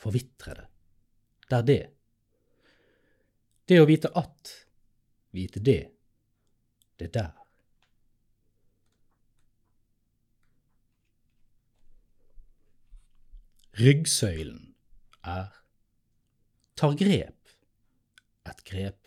[0.00, 0.66] forvitrede.
[1.50, 1.82] Det er det.
[3.64, 4.50] Det å vite at,
[5.32, 5.80] vite det,
[7.00, 7.32] det der.
[13.74, 14.60] Ryggsøylen
[15.26, 15.48] er
[16.78, 17.54] tar grep,
[18.46, 19.00] et grep.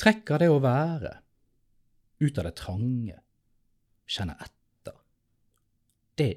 [0.00, 1.14] Trekker det å være,
[2.20, 3.16] ut av det trange,
[4.10, 4.96] kjenner etter.
[6.18, 6.32] Det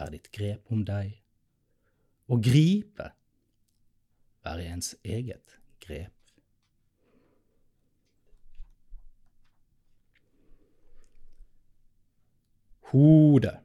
[0.00, 1.12] er ditt grep om deg.
[2.32, 3.12] Å gripe
[4.44, 6.12] være ens eget grep.
[12.92, 13.58] Hodet.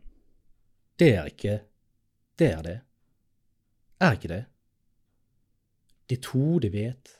[1.00, 1.60] Det er ikke
[2.39, 2.80] Det er det.
[4.00, 4.46] Er ikke det?
[6.10, 7.12] Ditt hode vet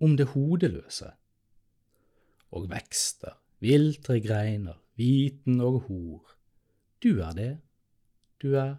[0.00, 1.10] om det hodeløse.
[2.54, 6.36] Og vekster, viltre greiner, viten og hor.
[7.02, 7.58] Du er det.
[8.42, 8.76] Du er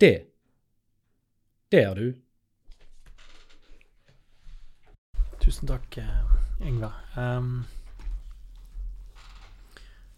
[0.00, 0.22] Det.
[1.68, 2.14] Det er du.
[5.42, 6.88] Tusen takk, eh, Yngve.
[7.16, 7.66] Um,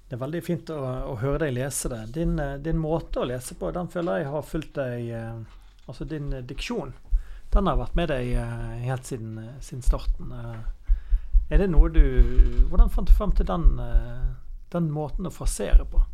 [0.06, 0.78] det er veldig fint å,
[1.10, 2.00] å høre deg lese det.
[2.14, 5.58] Din, eh, din, måte å lese på, den føler jeg har fulgt deg eh,
[5.90, 6.94] Altså din eh, diksjon,
[7.50, 10.30] den har vært med deg eh, helt siden, eh, siden starten.
[10.30, 10.98] Eh,
[11.50, 12.04] er det noe du
[12.70, 14.28] Hvordan fant du frem til den, eh,
[14.76, 16.06] den måten å frasere på?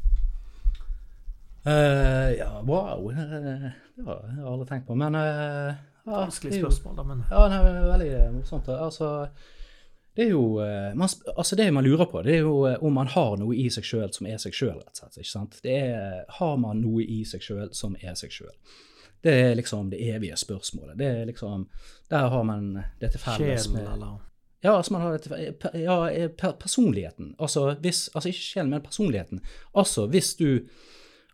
[1.68, 3.10] Eh, ja, wow.
[3.12, 4.96] Uh, Det har jeg aldri tenkt på.
[4.98, 5.76] Men uh,
[6.08, 8.68] ja, Vanskelig spørsmål, da, men Ja, det er veldig eh, morsomt.
[8.68, 9.28] Altså,
[10.16, 12.94] det er jo eh, man, altså det man lurer på, det er jo eh, om
[12.96, 15.18] man har noe i seg sjøl som er seg sjøl, rett og slett.
[15.20, 15.58] ikke sant?
[15.62, 18.54] Det er, har man noe i seg sjøl som er seg sjøl?
[19.22, 20.96] Det er liksom det evige spørsmålet.
[20.98, 21.68] Det er liksom,
[22.10, 22.68] Der har man
[23.00, 24.18] det til felles med eller
[24.62, 27.34] Ja, altså man har det til, ja, eh, personligheten.
[27.38, 29.42] Altså, hvis, altså ikke sjelen, men personligheten.
[29.74, 30.64] Altså hvis du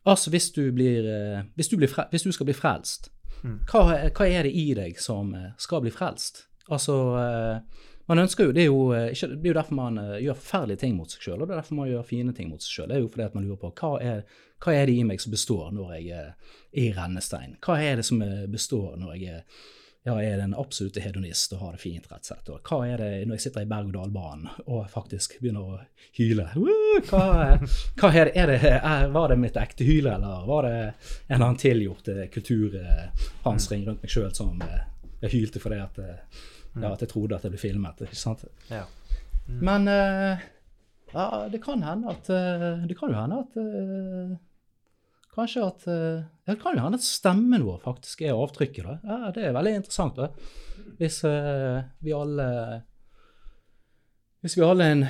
[0.07, 3.11] Altså hvis du blir, eh, hvis du, blir hvis du skal bli frelst,
[3.45, 3.59] Mm.
[3.69, 3.81] hva,
[4.17, 6.47] hva er det i deg som eh, skal bli frelst?
[6.73, 8.79] Altså, eh, man ønsker jo, det er jo,
[9.13, 11.61] ikke, det er jo derfor man gjør forferdelige ting mot seg sjøl, og det er
[11.61, 12.89] derfor man gjør fine ting mot seg sjøl.
[12.89, 14.23] Det er jo fordi at man lurer på hva er,
[14.65, 16.31] hva er det i meg som består når jeg er
[16.73, 17.57] i rennestein?
[17.65, 19.45] Hva er det som består når jeg er
[20.05, 22.49] ja, er den en absolutt hedonist og har det fint, rett og slett?
[22.53, 25.79] Og hva er det når jeg sitter i berg-og-dal-banen og faktisk begynner å
[26.19, 26.45] hyle?
[27.09, 27.23] Hva,
[28.03, 28.75] hva er det, er det
[29.15, 30.93] Var det mitt ekte hyle, eller var det en
[31.39, 34.83] eller annen tilgjort eh, kulturhansring rundt meg sjøl som eh,
[35.25, 36.43] jeg hylte fordi at, eh,
[36.77, 38.05] ja, at jeg trodde at det ble filmet?
[38.05, 38.45] ikke sant?
[38.69, 38.85] Ja.
[39.49, 40.45] Men eh,
[41.15, 42.27] Ja, det kan hende at
[42.89, 43.59] Det kan jo hende at
[45.35, 48.87] Kanskje at eh, ja, kan hende at stemmen vår faktisk er avtrykket.
[48.87, 48.99] da.
[49.03, 50.17] Ja, Det er veldig interessant.
[50.17, 50.29] da.
[50.99, 52.47] Hvis uh, vi alle
[54.45, 55.05] Hvis vi alle en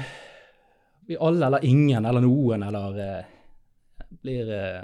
[1.09, 3.25] Vi alle eller ingen eller noen eller uh,
[4.23, 4.83] blir uh,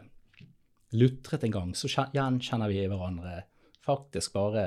[0.93, 3.45] lutret en gang, så gjenkjenner vi hverandre
[3.87, 4.65] faktisk bare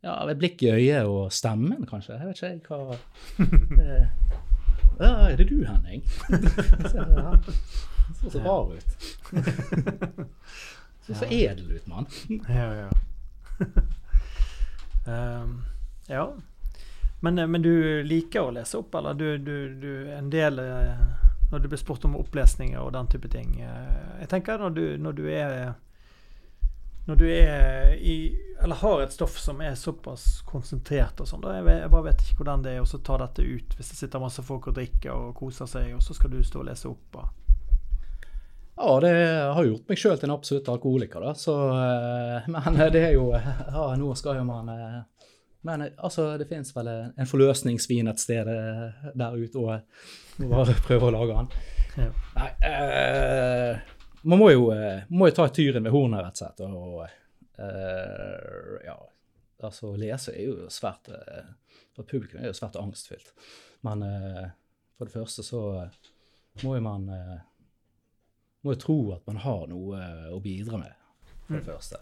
[0.00, 2.14] ja, ved blikk i øyet og stemmen, kanskje.
[2.14, 3.98] Jeg vet ikke hva det,
[4.98, 6.02] Ja, er det du, Henning?
[8.20, 8.96] Så så rar ut.
[11.06, 12.06] Så så edel ut, mann.
[12.48, 12.88] Ja, ja.
[15.06, 15.64] Um,
[16.06, 16.32] ja.
[17.20, 19.14] Men, eh, men du liker å lese opp, eller?
[19.14, 21.00] Du, du, du en del eh,
[21.50, 23.60] Når du blir spurt om opplesninger og den type ting.
[23.60, 25.72] eh, Jeg tenker når du, når du er
[27.08, 31.64] når du er i Eller har et stoff som er såpass konsentrert og sånn, jeg,
[31.70, 34.42] jeg bare vet ikke hvordan det er å ta dette ut hvis det sitter masse
[34.44, 37.20] folk og drikker og koser seg, og så skal du stå og lese opp.
[37.20, 37.28] Og.
[38.78, 39.12] Ja, det
[39.54, 41.34] har gjort meg sjøl til en absolutt alkoholiker, da.
[41.38, 45.28] Så, eh, men det er jo Ja, nå skal jo man eh,
[45.66, 50.50] Men eh, altså, det fins vel en forløsningsvin et sted eh, der ute, og må
[50.50, 51.54] bare prøve å lage den.
[51.98, 52.10] Ja.
[52.36, 56.60] Nei eh, Man må jo, eh, må jo ta tyren ved hornet, rett og slett.
[56.66, 57.02] Og
[57.58, 58.96] uh, ja,
[59.66, 61.48] altså lese er jo svært eh,
[61.96, 63.32] For publikum er jo svært angstfylt.
[63.86, 64.44] Men uh,
[64.98, 65.62] for det første så
[66.64, 67.36] må jo man uh,
[68.66, 70.00] må jo tro at man har noe
[70.34, 70.94] å bidra med,
[71.46, 71.68] for det Mm.
[71.68, 71.98] første.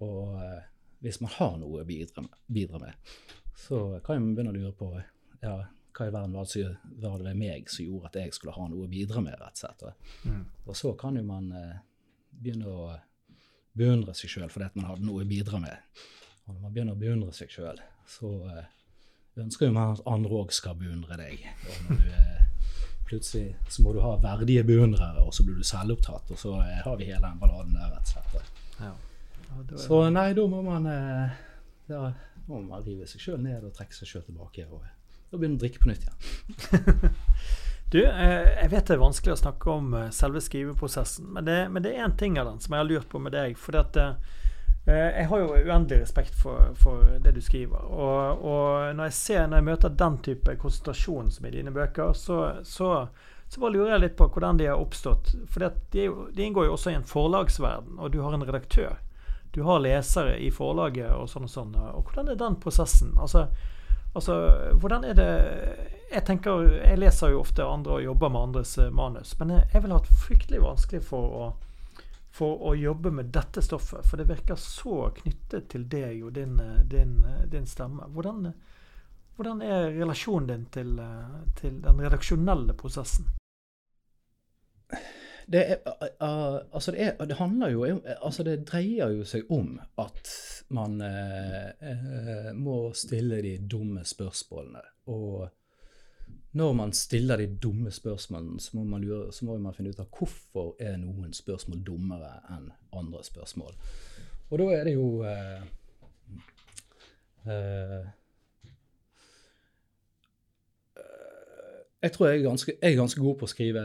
[0.00, 0.38] Og
[1.04, 3.12] hvis man har noe å bidra med, bidra med,
[3.60, 4.88] så kan man begynne å lure på
[5.42, 5.58] ja,
[5.96, 6.64] hva i verden var det,
[7.02, 9.58] var det ved meg som gjorde at jeg skulle ha noe å bidra med, rett
[9.58, 10.10] og slett.
[10.24, 10.42] Mm.
[10.66, 11.78] Og så kan jo man eh,
[12.30, 12.90] begynne å
[13.76, 16.04] beundre seg sjøl fordi at man hadde noe å bidra med.
[16.46, 18.70] Og når man begynner å beundre seg sjøl, så eh,
[19.40, 21.44] ønsker jo man at andre òg skal beundre deg.
[21.66, 22.40] Og når du, eh,
[23.10, 26.80] plutselig så må du ha verdige beundrere, og så blir du selvopptatt, og så eh,
[26.86, 28.58] har vi hele den balladen der, rett og slett.
[28.80, 28.96] Ja.
[29.50, 31.38] Ja, Så nei, da må man eh,
[31.90, 32.12] da
[32.46, 34.66] må man rive seg sjøl ned og trekke seg sjøl tilbake.
[34.70, 34.84] og
[35.32, 37.10] eh, begynner begynne å drikke på nytt igjen.
[37.90, 41.56] Du, eh, jeg vet det er vanskelig å snakke om eh, selve skriveprosessen, men det,
[41.74, 43.56] men det er én ting av den som jeg har lurt på med deg.
[43.58, 43.74] For
[44.86, 47.82] jeg har jo uendelig respekt for, for det du skriver.
[47.90, 52.14] Og, og når jeg ser, når jeg møter den type konsentrasjon som i dine bøker,
[52.14, 52.92] så, så,
[53.50, 55.34] så bare lurer jeg litt på hvordan de har oppstått.
[55.50, 59.02] For de, de inngår jo også i en forlagsverden, og du har en redaktør.
[59.50, 61.74] Du har lesere i forlaget og sånn og sånn.
[61.74, 63.16] Og hvordan er den prosessen?
[63.18, 63.48] Altså,
[64.12, 64.34] Altså,
[64.74, 65.32] hvordan er det
[66.10, 69.68] Jeg tenker, jeg leser jo ofte andre og jobber med andres eh, manus, men jeg,
[69.70, 71.50] jeg ville hatt fryktelig vanskelig for å,
[72.34, 74.02] for å jobbe med dette stoffet.
[74.08, 78.10] For det virker så knyttet til deg og din, eh, din, eh, din stemme.
[78.10, 78.50] Hvordan,
[79.38, 80.98] hvordan er relasjonen din til,
[81.62, 83.30] til den redaksjonelle prosessen?
[85.50, 85.80] Det, er,
[86.22, 87.86] uh, altså det, er, det handler jo
[88.22, 90.30] altså Det dreier jo seg om at
[90.70, 94.84] man uh, må stille de dumme spørsmålene.
[95.10, 95.48] Og
[96.52, 100.00] når man stiller de dumme spørsmålene, så må man, lure, så må man finne ut
[100.02, 103.76] av hvorfor er noen spørsmål dummere enn andre spørsmål.
[104.50, 105.60] Og da er det jo eh,
[107.46, 108.08] eh,
[112.00, 113.80] Jeg tror jeg er ganske, jeg er ganske god på å skrive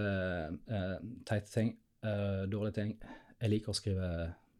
[0.71, 0.91] eh,
[1.27, 1.73] teite ting,
[2.05, 2.93] eh, dårlige ting.
[3.41, 4.09] Jeg liker å skrive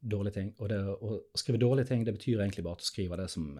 [0.02, 0.50] dårlige ting.
[0.60, 3.54] Og det, å skrive dårlige ting det betyr egentlig bare at du skriver det som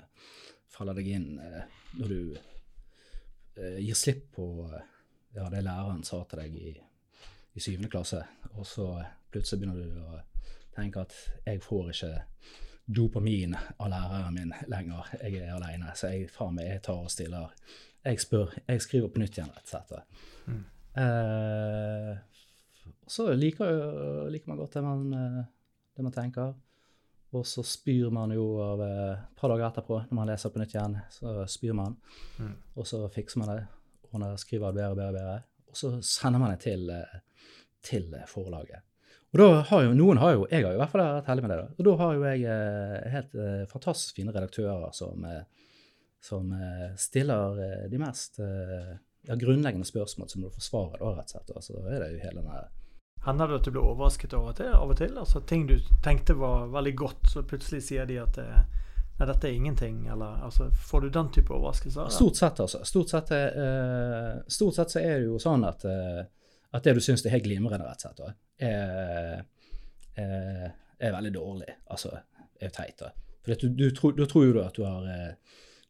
[0.76, 1.64] faller deg inn eh,
[2.02, 4.92] når du eh, gir slipp på eh,
[5.38, 6.76] ja, det læreren sa til deg i,
[7.56, 8.22] i syvende klasse.
[8.56, 8.90] Og så
[9.32, 10.22] plutselig begynner du å
[10.76, 12.14] tenke at jeg får ikke
[12.86, 15.16] dopamin av læreren min lenger.
[15.24, 17.56] Jeg er aleine, så jeg, faen jeg tar og stiller
[18.06, 20.22] jeg spør, jeg skriver på nytt igjen, rett og slett.
[20.46, 20.62] Mm.
[21.02, 22.12] Eh,
[23.10, 25.42] så liker, liker man godt det man, eh,
[25.98, 26.54] det man tenker.
[27.36, 30.62] Og så spyr man jo av eh, et par dager etterpå, når man leser på
[30.62, 31.98] nytt igjen, så spyr man.
[32.40, 32.56] Mm.
[32.78, 33.62] Og så fikser man det,
[34.12, 35.38] og når skriver det bedre og bedre, bedre.
[35.72, 37.18] Og så sender man det til, eh,
[37.84, 38.86] til forlaget.
[39.36, 41.44] Og da har jo, noen har jo, jeg har jo i hvert fall vært heldig
[41.44, 41.74] med det, da.
[41.76, 45.42] Og da har jo jeg helt eh, fantastisk fine redaktører som eh,
[46.24, 48.96] som eh, stiller eh, de mest eh,
[49.28, 51.54] ja, grunnleggende spørsmål som du forsvarer, da, rett og slett.
[51.56, 52.52] Altså, så er det jo hele den
[53.26, 54.70] Hender det at du blir overrasket av og til?
[54.78, 55.16] Av og til?
[55.18, 58.46] Altså Ting du tenkte var veldig godt, så plutselig sier de at det,
[59.18, 60.04] nei, dette er ingenting?
[60.14, 62.04] Eller altså, får du den type overraskelser?
[62.04, 62.14] eller?
[62.14, 62.84] Stort sett, altså.
[62.86, 67.26] Stort sett, eh, stort sett så er det jo sånn at, at det du syns
[67.26, 68.34] er helt glimrende, rett og slett, da,
[68.70, 69.44] er,
[70.22, 71.74] er, er veldig dårlig.
[71.90, 72.14] Altså,
[72.62, 73.00] er teit.
[73.02, 73.10] da.
[73.46, 75.34] For at du, du, tror- jo du at du har, eh,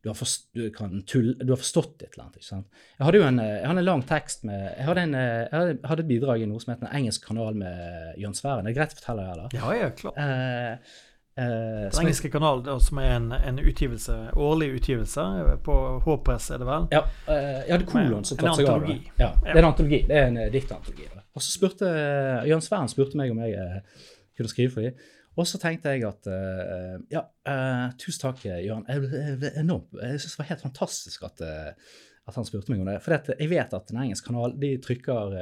[0.06, 2.38] du har, du, kan tull, du har forstått et eller annet.
[2.38, 2.84] ikke sant?
[2.99, 6.03] Jeg hadde jo en, jeg hadde en lang tekst med Jeg hadde, en, jeg hadde,
[6.03, 8.38] et bidrag i noe som heter En engelsk kanal med Jørn.
[8.38, 9.58] Det er greit å fortelle, eller?
[9.58, 10.22] Ja, ja, klart.
[10.22, 10.93] Eh,
[11.41, 15.26] eh, Den engelske kanal, som er en, en utgivelse, årlig utgivelse
[15.66, 16.88] på H-press, er det vel?
[16.93, 19.01] Ja, eh, jeg hadde kolon som tatt seg av det.
[19.18, 20.03] Ja, det er en antologi.
[20.06, 21.10] Det er en eh, diktantologi.
[21.36, 25.06] Og så spurte eh, Jørn Sværen spurte meg om jeg eh, kunne skrive for dem.
[25.36, 28.86] Og så tenkte jeg at uh, ja, uh, tusen takk, Jørn.
[28.88, 32.82] Jeg jeg, jeg jeg synes det var helt fantastisk at, uh, at han spurte meg
[32.82, 33.02] om det.
[33.04, 35.38] For dette, jeg vet at en engelsk kanal de trykker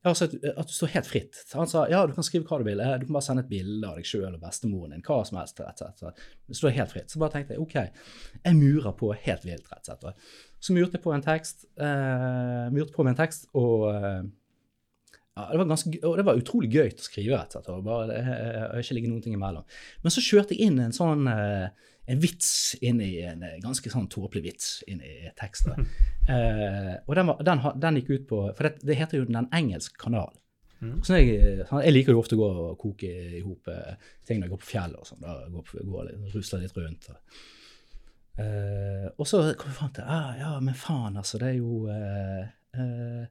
[0.00, 1.42] ja, at, at du står helt fritt.
[1.52, 2.80] Han sa ja, du kan skrive hva du vil.
[3.02, 5.04] Du kan bare sende et bilde av deg sjøl og bestemoren din.
[5.04, 5.60] Hva som helst.
[5.60, 6.22] rett og slett.
[6.48, 7.10] Du står helt fritt.
[7.12, 7.76] Så bare tenkte jeg OK,
[8.38, 10.30] jeg murer på helt vilt, rett og slett.
[10.62, 13.90] Så murte jeg på en tekst, murte på med en tekst, og
[15.40, 17.84] ja, det var, ganske, og det var utrolig gøy å skrive, rett og slett.
[17.86, 19.64] Bare, det jeg ikke ligget noen ting imellom.
[20.04, 21.68] Men så kjørte jeg inn en sånn eh,
[22.10, 22.50] en vits
[22.82, 25.86] inn i en eh, ganske sånn tåpelig vits inn i teksten.
[26.30, 29.48] Eh, og den, var, den, den gikk ut på For det, det heter jo Den
[29.56, 30.28] engelske kanal.
[30.78, 31.00] Mm.
[31.02, 33.96] Sånn jeg, jeg liker jo ofte å gå og koke i hop eh,
[34.28, 35.24] ting når jeg går på fjellet og sånn.
[35.24, 37.08] da Gå, på- gå litt, rusler litt rundt.
[37.10, 37.42] Og.
[38.44, 41.82] Eh, og så kom jeg fram til ah, ja, men faen, altså, det er jo
[41.90, 43.26] eh,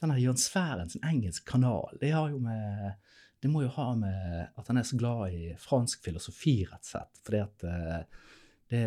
[0.00, 2.96] eh, Denne Jørn Sværen sin engelsk kanal, det har jo med
[3.40, 6.90] det må jo ha med at han er så glad i fransk filosofi, rett og
[6.90, 7.20] slett.
[7.24, 8.26] Fordi eh,
[8.70, 8.82] det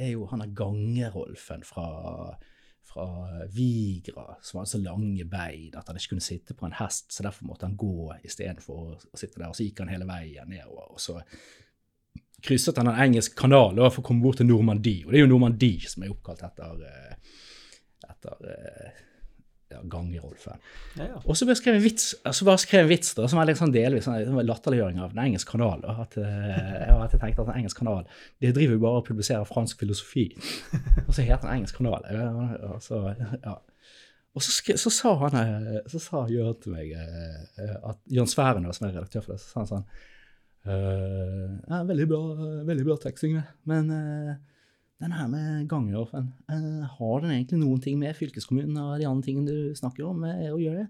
[0.00, 1.84] er jo han er Gangerolfen fra,
[2.80, 3.06] fra
[3.52, 7.26] Vigra, som hadde så lange bein at han ikke kunne sitte på en hest, så
[7.26, 9.50] derfor måtte han gå istedenfor å sitte der.
[9.50, 11.20] Og så gikk han hele veien nedover, og så
[12.40, 15.04] krysset han den engelske kanalen for å komme bort til Normandie.
[15.04, 17.38] Og det er jo Normandie som er oppkalt etter, eh,
[18.08, 18.50] etter
[19.70, 20.60] eh, i Gangerolfen.
[20.98, 21.22] Ja, ja.
[21.24, 23.60] Og så skrev jeg en vits, altså bare skrev en vits da, som var litt
[23.60, 25.82] sånn delvis sånn, latterliggjøring av den engelske kanal.
[25.84, 28.06] Da, at, eh, og at jeg tenkte at den engelske kanal
[28.42, 30.28] de driver jo bare og publiserer fransk filosofi.
[31.06, 32.06] Og så heter den engelsk kanal.
[32.70, 33.02] Og så,
[33.40, 33.58] ja.
[34.30, 38.30] Og så, skre, så sa han, eh, så sa Jørn til meg eh, at Jørn
[38.30, 39.92] Sværen, som er redaktør for det, så sa han sånn
[40.60, 42.18] Uh, ja, veldig, bra,
[42.68, 44.34] veldig bra teksting, det, men eh,
[45.00, 49.24] den her med Gangerolfen, eh, har den egentlig noen ting med fylkeskommunen og de andre
[49.26, 50.86] tingene du snakker om eh, å gjøre?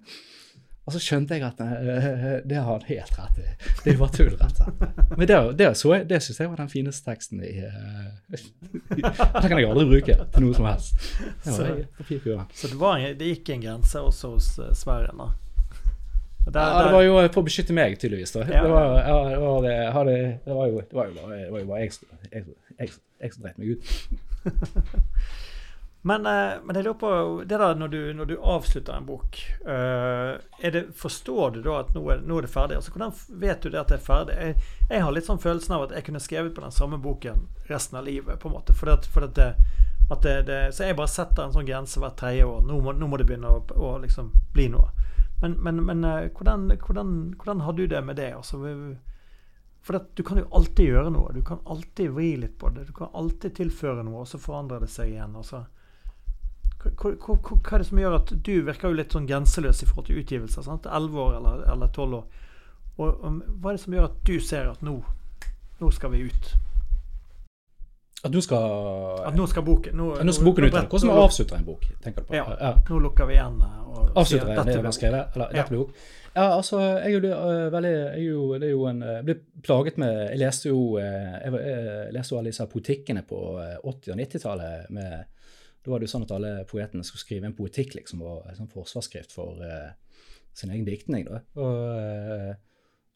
[0.88, 3.44] Og så skjønte jeg at eh, det har han helt rett i.
[3.84, 5.02] Det bare tull, rett og slett.
[5.18, 8.40] Men det, det, jeg- det syns jeg var den fineste teksten i Den
[8.96, 10.96] Det kan jeg aldri bruke til noe som helst.
[11.44, 11.68] Det var Så-.
[12.54, 14.48] Så det, var, det gikk en grense også hos
[14.80, 15.28] Sverren, da.
[16.46, 18.32] Der- Ja, det var jo for å beskytte meg, tydeligvis.
[18.32, 18.40] da.
[18.48, 18.62] Ja.
[18.64, 21.58] Det var, ja, det var, det, hadde, det var jo, det var jo bare, var
[21.60, 21.92] jo bare jeg,
[22.32, 22.44] jeg,
[22.78, 23.82] jeg, jeg som dreit meg ut.
[26.02, 27.08] Men, eh, men jeg lurer på
[27.44, 29.36] det der når du, når du avslutter en bok
[29.68, 32.78] eh, det, Forstår du da at nå er, nå er det ferdig?
[32.78, 33.12] Altså, Hvordan
[33.42, 34.36] vet du det at det er ferdig?
[34.40, 34.54] Jeg,
[34.88, 38.00] jeg har litt sånn følelsen av at jeg kunne skrevet på den samme boken resten
[38.00, 38.40] av livet.
[38.40, 38.72] på en måte.
[38.72, 39.50] for, at, for at det,
[40.10, 40.24] at
[40.74, 42.64] så jeg bare setter en sånn grense hvert tredje år.
[42.64, 44.88] Nå må, nå må det begynne å, å liksom bli noe.
[45.40, 48.34] Men, men, men eh, hvordan, hvordan, hvordan har du det med det?
[48.36, 48.60] Altså,
[49.82, 51.32] for det, du kan jo alltid gjøre noe.
[51.32, 52.84] Du kan alltid vri litt på det.
[52.90, 55.36] Du kan alltid tilføre noe, og så forandrer det seg igjen.
[55.40, 55.64] Altså.
[56.84, 59.88] hva, hva, hva, er det som gjør at du virker jo litt sånn grenseløs i
[59.88, 60.66] forhold til utgivelser?
[60.66, 60.88] sant?
[60.88, 62.42] 11 år eller, 12 år.
[62.98, 64.98] Og, og, hva er det som gjør at du ser at nå,
[65.80, 66.52] nå skal vi ut?
[68.24, 70.72] At nå skal At nå skal boken Nå, Nå skal boken ut.
[70.72, 71.86] brett- Hvordan vi avslutter en bok?
[72.04, 72.34] tenker du på?
[72.34, 72.74] Ja.
[72.90, 73.60] Nå lukker vi igjen.
[73.60, 75.34] eh, Og sier Avslutter at dette blir- skrevet?
[75.36, 75.62] Eller Ja.
[75.62, 75.94] dette blir bok?
[76.36, 79.34] Ja, altså, jeg er jo øh, veldig jeg jo, Det er jo en Jeg ble
[79.62, 84.12] plaget med Jeg leste jo jeg, jeg leste jo alle disse poetikkene på øh, 80-
[84.12, 85.24] og 90-tallet.
[85.82, 88.54] Da var det jo sånn at alle poetene skulle skrive en poetikk, liksom, og en
[88.54, 89.90] sånn forsvarsskrift for uh,
[90.52, 91.24] sin egen diktning.
[91.24, 91.40] da.
[91.56, 92.56] Og,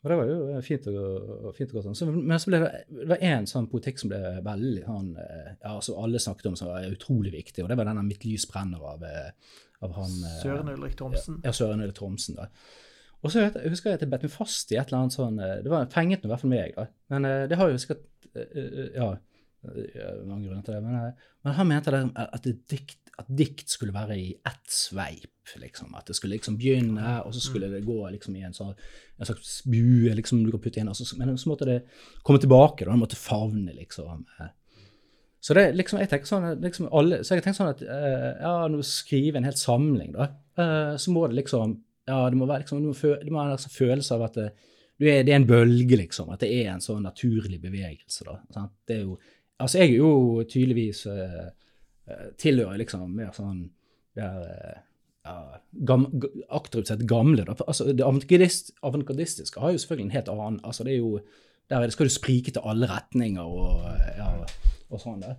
[0.05, 1.87] og det var jo fint og, fint og godt.
[1.89, 1.97] sånn.
[1.97, 5.51] Så, men så ble det, det var én sånn poetikk som ble veldig sånn øh,
[5.65, 8.45] ja, som alle snakket om som var utrolig viktig, og det var denne 'Mitt lys
[8.51, 11.41] brenner' av, øh, av han Søren Ulrik Thomsen.
[11.45, 12.37] ja, Søren Ulrik Thomsen.
[12.37, 12.51] da.
[13.25, 15.39] Og så jeg husker jeg at jeg bet meg fast i et eller annet sånn
[15.41, 16.85] eh, Det var fenget i hvert fall meg, da.
[17.15, 19.07] Men eh, det har jo sikkert eh, eh, Ja,
[19.71, 20.83] eh, mange grunner til det.
[20.85, 24.71] Men, eh, men han mente det, at, det dikt, at dikt skulle være i ett
[24.71, 25.93] sveip, liksom.
[25.95, 28.75] At det skulle liksom begynne, og så skulle det gå liksom i en, sånn,
[29.19, 31.79] en slags bue liksom du kan putte inn, Altså, men så måtte det
[32.27, 32.91] komme tilbake, da.
[32.93, 34.27] Det måtte favne, liksom.
[34.41, 34.53] eh.
[35.45, 38.55] Så det liksom, jeg tenker sånn, liksom alle, så jeg tenker sånn at eh, ja,
[38.65, 42.47] når du skriver en helt samling, da, eh, så må det liksom ja, det må
[42.49, 44.49] være liksom, du må, du må ha en følelse av at det,
[45.01, 46.31] du er, det er en bølge, liksom.
[46.35, 48.27] At det er en sånn naturlig bevegelse.
[48.29, 48.75] da, sant?
[48.87, 49.17] Det er jo,
[49.59, 51.49] altså Jeg er jo tydeligvis eh, eh,
[52.41, 53.71] tilhører liksom mer sånn
[54.15, 54.83] der, eh,
[55.25, 56.07] ja, gam,
[56.49, 57.45] aktivt sett gamle.
[57.45, 61.21] da, altså Det avantgardist, avantgardistiske har jo selvfølgelig en helt annen altså det er jo,
[61.71, 64.27] Der er det, skal du sprike til alle retninger og, eh, ja,
[64.91, 65.23] og sånn.
[65.23, 65.39] der.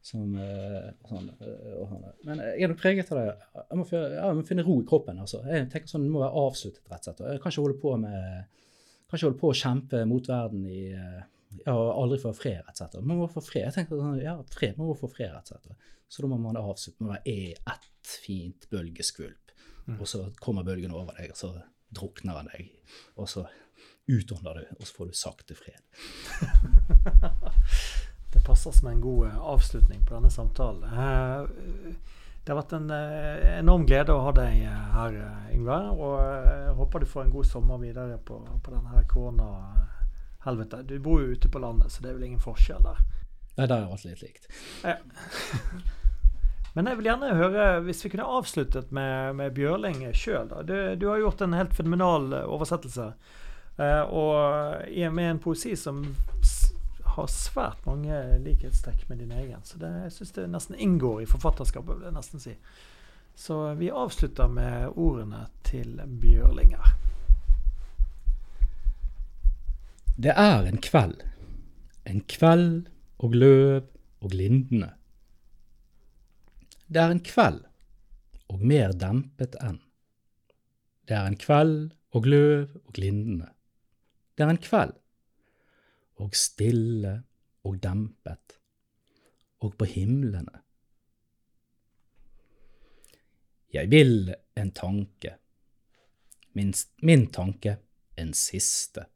[0.00, 2.06] Som, eh, sånn, eh, og sånn.
[2.24, 3.34] Men jeg er nok preget av det.
[3.68, 5.18] Jeg må, jeg må finne ro i kroppen.
[5.18, 5.42] altså.
[5.44, 7.20] Jeg tenker sånn, Det må være avsluttet, rett og slett.
[7.34, 8.46] Jeg kan ikke holde på med
[9.08, 11.20] kan ikke holde på å kjempe mot verden i eh,
[11.64, 12.98] ja, aldri få fred, etc.
[13.00, 13.64] Man må få fred.
[13.68, 15.52] Jeg tenkte sånn, ja, fred, man må få fred, etc.
[16.08, 19.44] Så da må man avslutte med å være ett fint bølgeskvulp.
[19.98, 21.48] Og så kommer bølgen over deg, og så
[21.96, 22.62] drukner han deg.
[23.16, 23.46] Og så
[24.08, 25.80] utånder du, og så får du sakte fred.
[28.32, 30.84] Det passer som en god eh, avslutning på denne samtalen.
[30.84, 31.48] Eh,
[32.44, 35.16] Det har vært en eh, enorm glede å ha deg her,
[35.52, 35.78] Yngve.
[35.96, 39.04] Og jeg håper du får en god sommer videre på, på denne her
[40.42, 40.82] koronahelvete.
[40.86, 42.98] Du bor jo ute på landet, så det er vel ingen forskjell der.
[43.58, 44.48] Nei, der er alt litt likt.
[46.74, 50.50] Men jeg vil gjerne høre, hvis vi kunne avsluttet med, med Bjørling sjøl.
[50.68, 53.08] Du, du har gjort en helt fenomenal eh, oversettelse.
[53.78, 56.04] Eh, og i- med en poesi som
[57.16, 59.64] har svært mange likhetstrekk med din egen.
[59.66, 62.54] Så det, jeg syns det nesten inngår i forfatterskapet, vil jeg nesten si.
[63.38, 66.94] Så vi avslutter med ordene til Bjørlinger.
[70.18, 71.20] Det er en kveld,
[72.10, 72.88] en kveld
[73.22, 73.84] og løv
[74.18, 74.88] og lindene.
[76.90, 77.60] Det er en kveld,
[78.50, 79.76] og mer dempet enn.
[81.06, 83.46] Det er en kveld og løv og lindene.
[84.34, 84.96] Det er en kveld,
[86.18, 87.12] og stille
[87.62, 88.56] og dempet,
[89.62, 90.64] og på himlene.
[93.70, 95.36] Jeg vil en tanke,
[96.58, 96.74] min,
[97.06, 97.76] min tanke
[98.18, 99.06] en siste.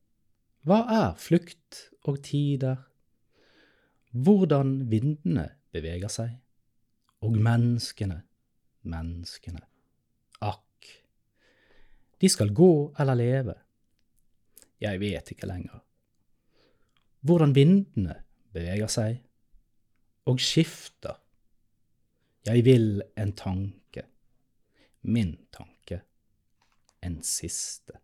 [0.62, 2.84] Hva er flukt og tider?
[4.12, 6.36] Hvordan vindene beveger seg?
[7.22, 8.20] Og menneskene,
[8.86, 9.62] menneskene.
[10.42, 10.90] Akk,
[12.22, 13.56] de skal gå eller leve.
[14.82, 15.82] Jeg vet ikke lenger.
[17.22, 18.20] Hvordan vindene
[18.54, 19.20] beveger seg
[20.30, 21.18] og skifter.
[22.46, 24.06] Jeg vil en tanke,
[25.02, 26.02] min tanke,
[27.02, 27.98] en siste.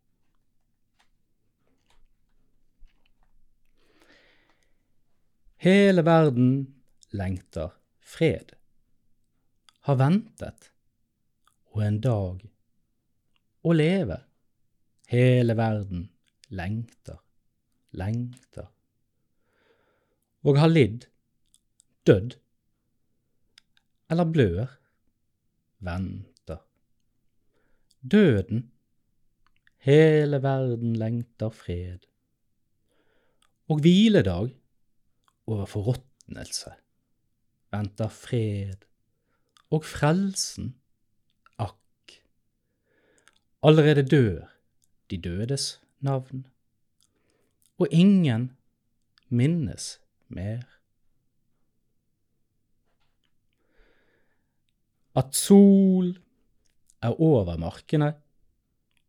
[5.58, 6.50] Hele verden
[7.10, 8.52] lengter fred,
[9.88, 10.68] har ventet,
[11.74, 12.44] og en dag
[13.66, 14.20] å leve.
[15.10, 16.04] Hele verden
[16.54, 17.18] lengter,
[17.90, 18.68] lengter,
[20.46, 21.08] og har lidd,
[22.06, 22.38] dødd,
[24.14, 24.76] eller blør,
[25.82, 26.62] venter.
[27.98, 28.62] Døden,
[29.82, 32.06] hele verden lengter fred,
[33.66, 34.54] og hviledag
[35.48, 36.74] over forråtnelse,
[37.72, 38.84] venter fred
[39.72, 40.74] og frelsen,
[41.60, 42.18] akk.
[43.64, 44.48] Allerede dør
[45.10, 46.46] de dødes navn,
[47.78, 48.50] og ingen
[49.28, 49.96] minnes
[50.28, 50.64] mer.
[55.16, 56.12] At sol
[57.02, 58.12] er over markene,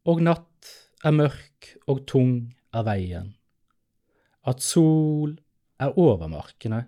[0.08, 0.72] og natt
[1.06, 2.34] er mørk og tung
[2.74, 3.34] er veien.
[4.48, 5.36] At sol
[5.80, 6.88] er over markene,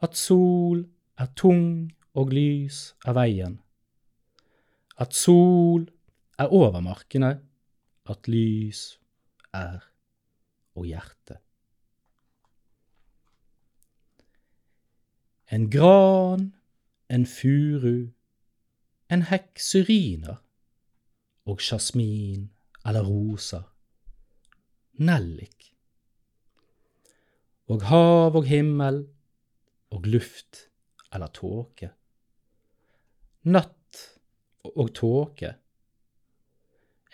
[0.00, 0.86] at sol
[1.18, 3.58] er tung og lys er veien.
[4.98, 5.88] At sol
[6.38, 7.38] er over markene,
[8.08, 8.98] at lys
[9.52, 9.84] er
[10.78, 11.38] og hjerte.
[15.50, 16.52] En gran,
[17.08, 18.10] en furu,
[19.08, 20.42] en hekseriner
[21.48, 22.50] og sjasmin
[22.84, 23.64] eller roser,
[25.00, 25.72] nellik.
[27.68, 29.02] Og hav og himmel
[29.92, 30.68] og luft
[31.12, 31.90] eller tåke.
[33.48, 34.02] Natt
[34.68, 35.54] og tåke.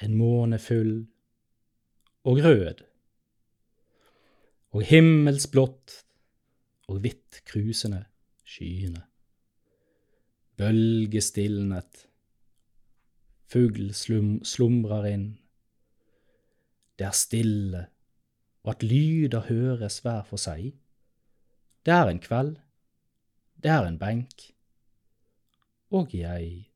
[0.03, 0.97] En måne full
[2.25, 2.83] og rød.
[4.75, 6.01] Og himmelsblått
[6.91, 8.05] og hvitt krusende
[8.47, 9.05] skyene.
[10.59, 12.05] Bølgestilnet.
[13.51, 15.27] Fugl slum, slumrer inn.
[16.99, 17.87] Det er stille,
[18.65, 20.73] og at lyder høres hver for seg.
[21.85, 22.57] Det er en kveld,
[23.61, 24.49] det er en benk,
[25.93, 26.71] og jeg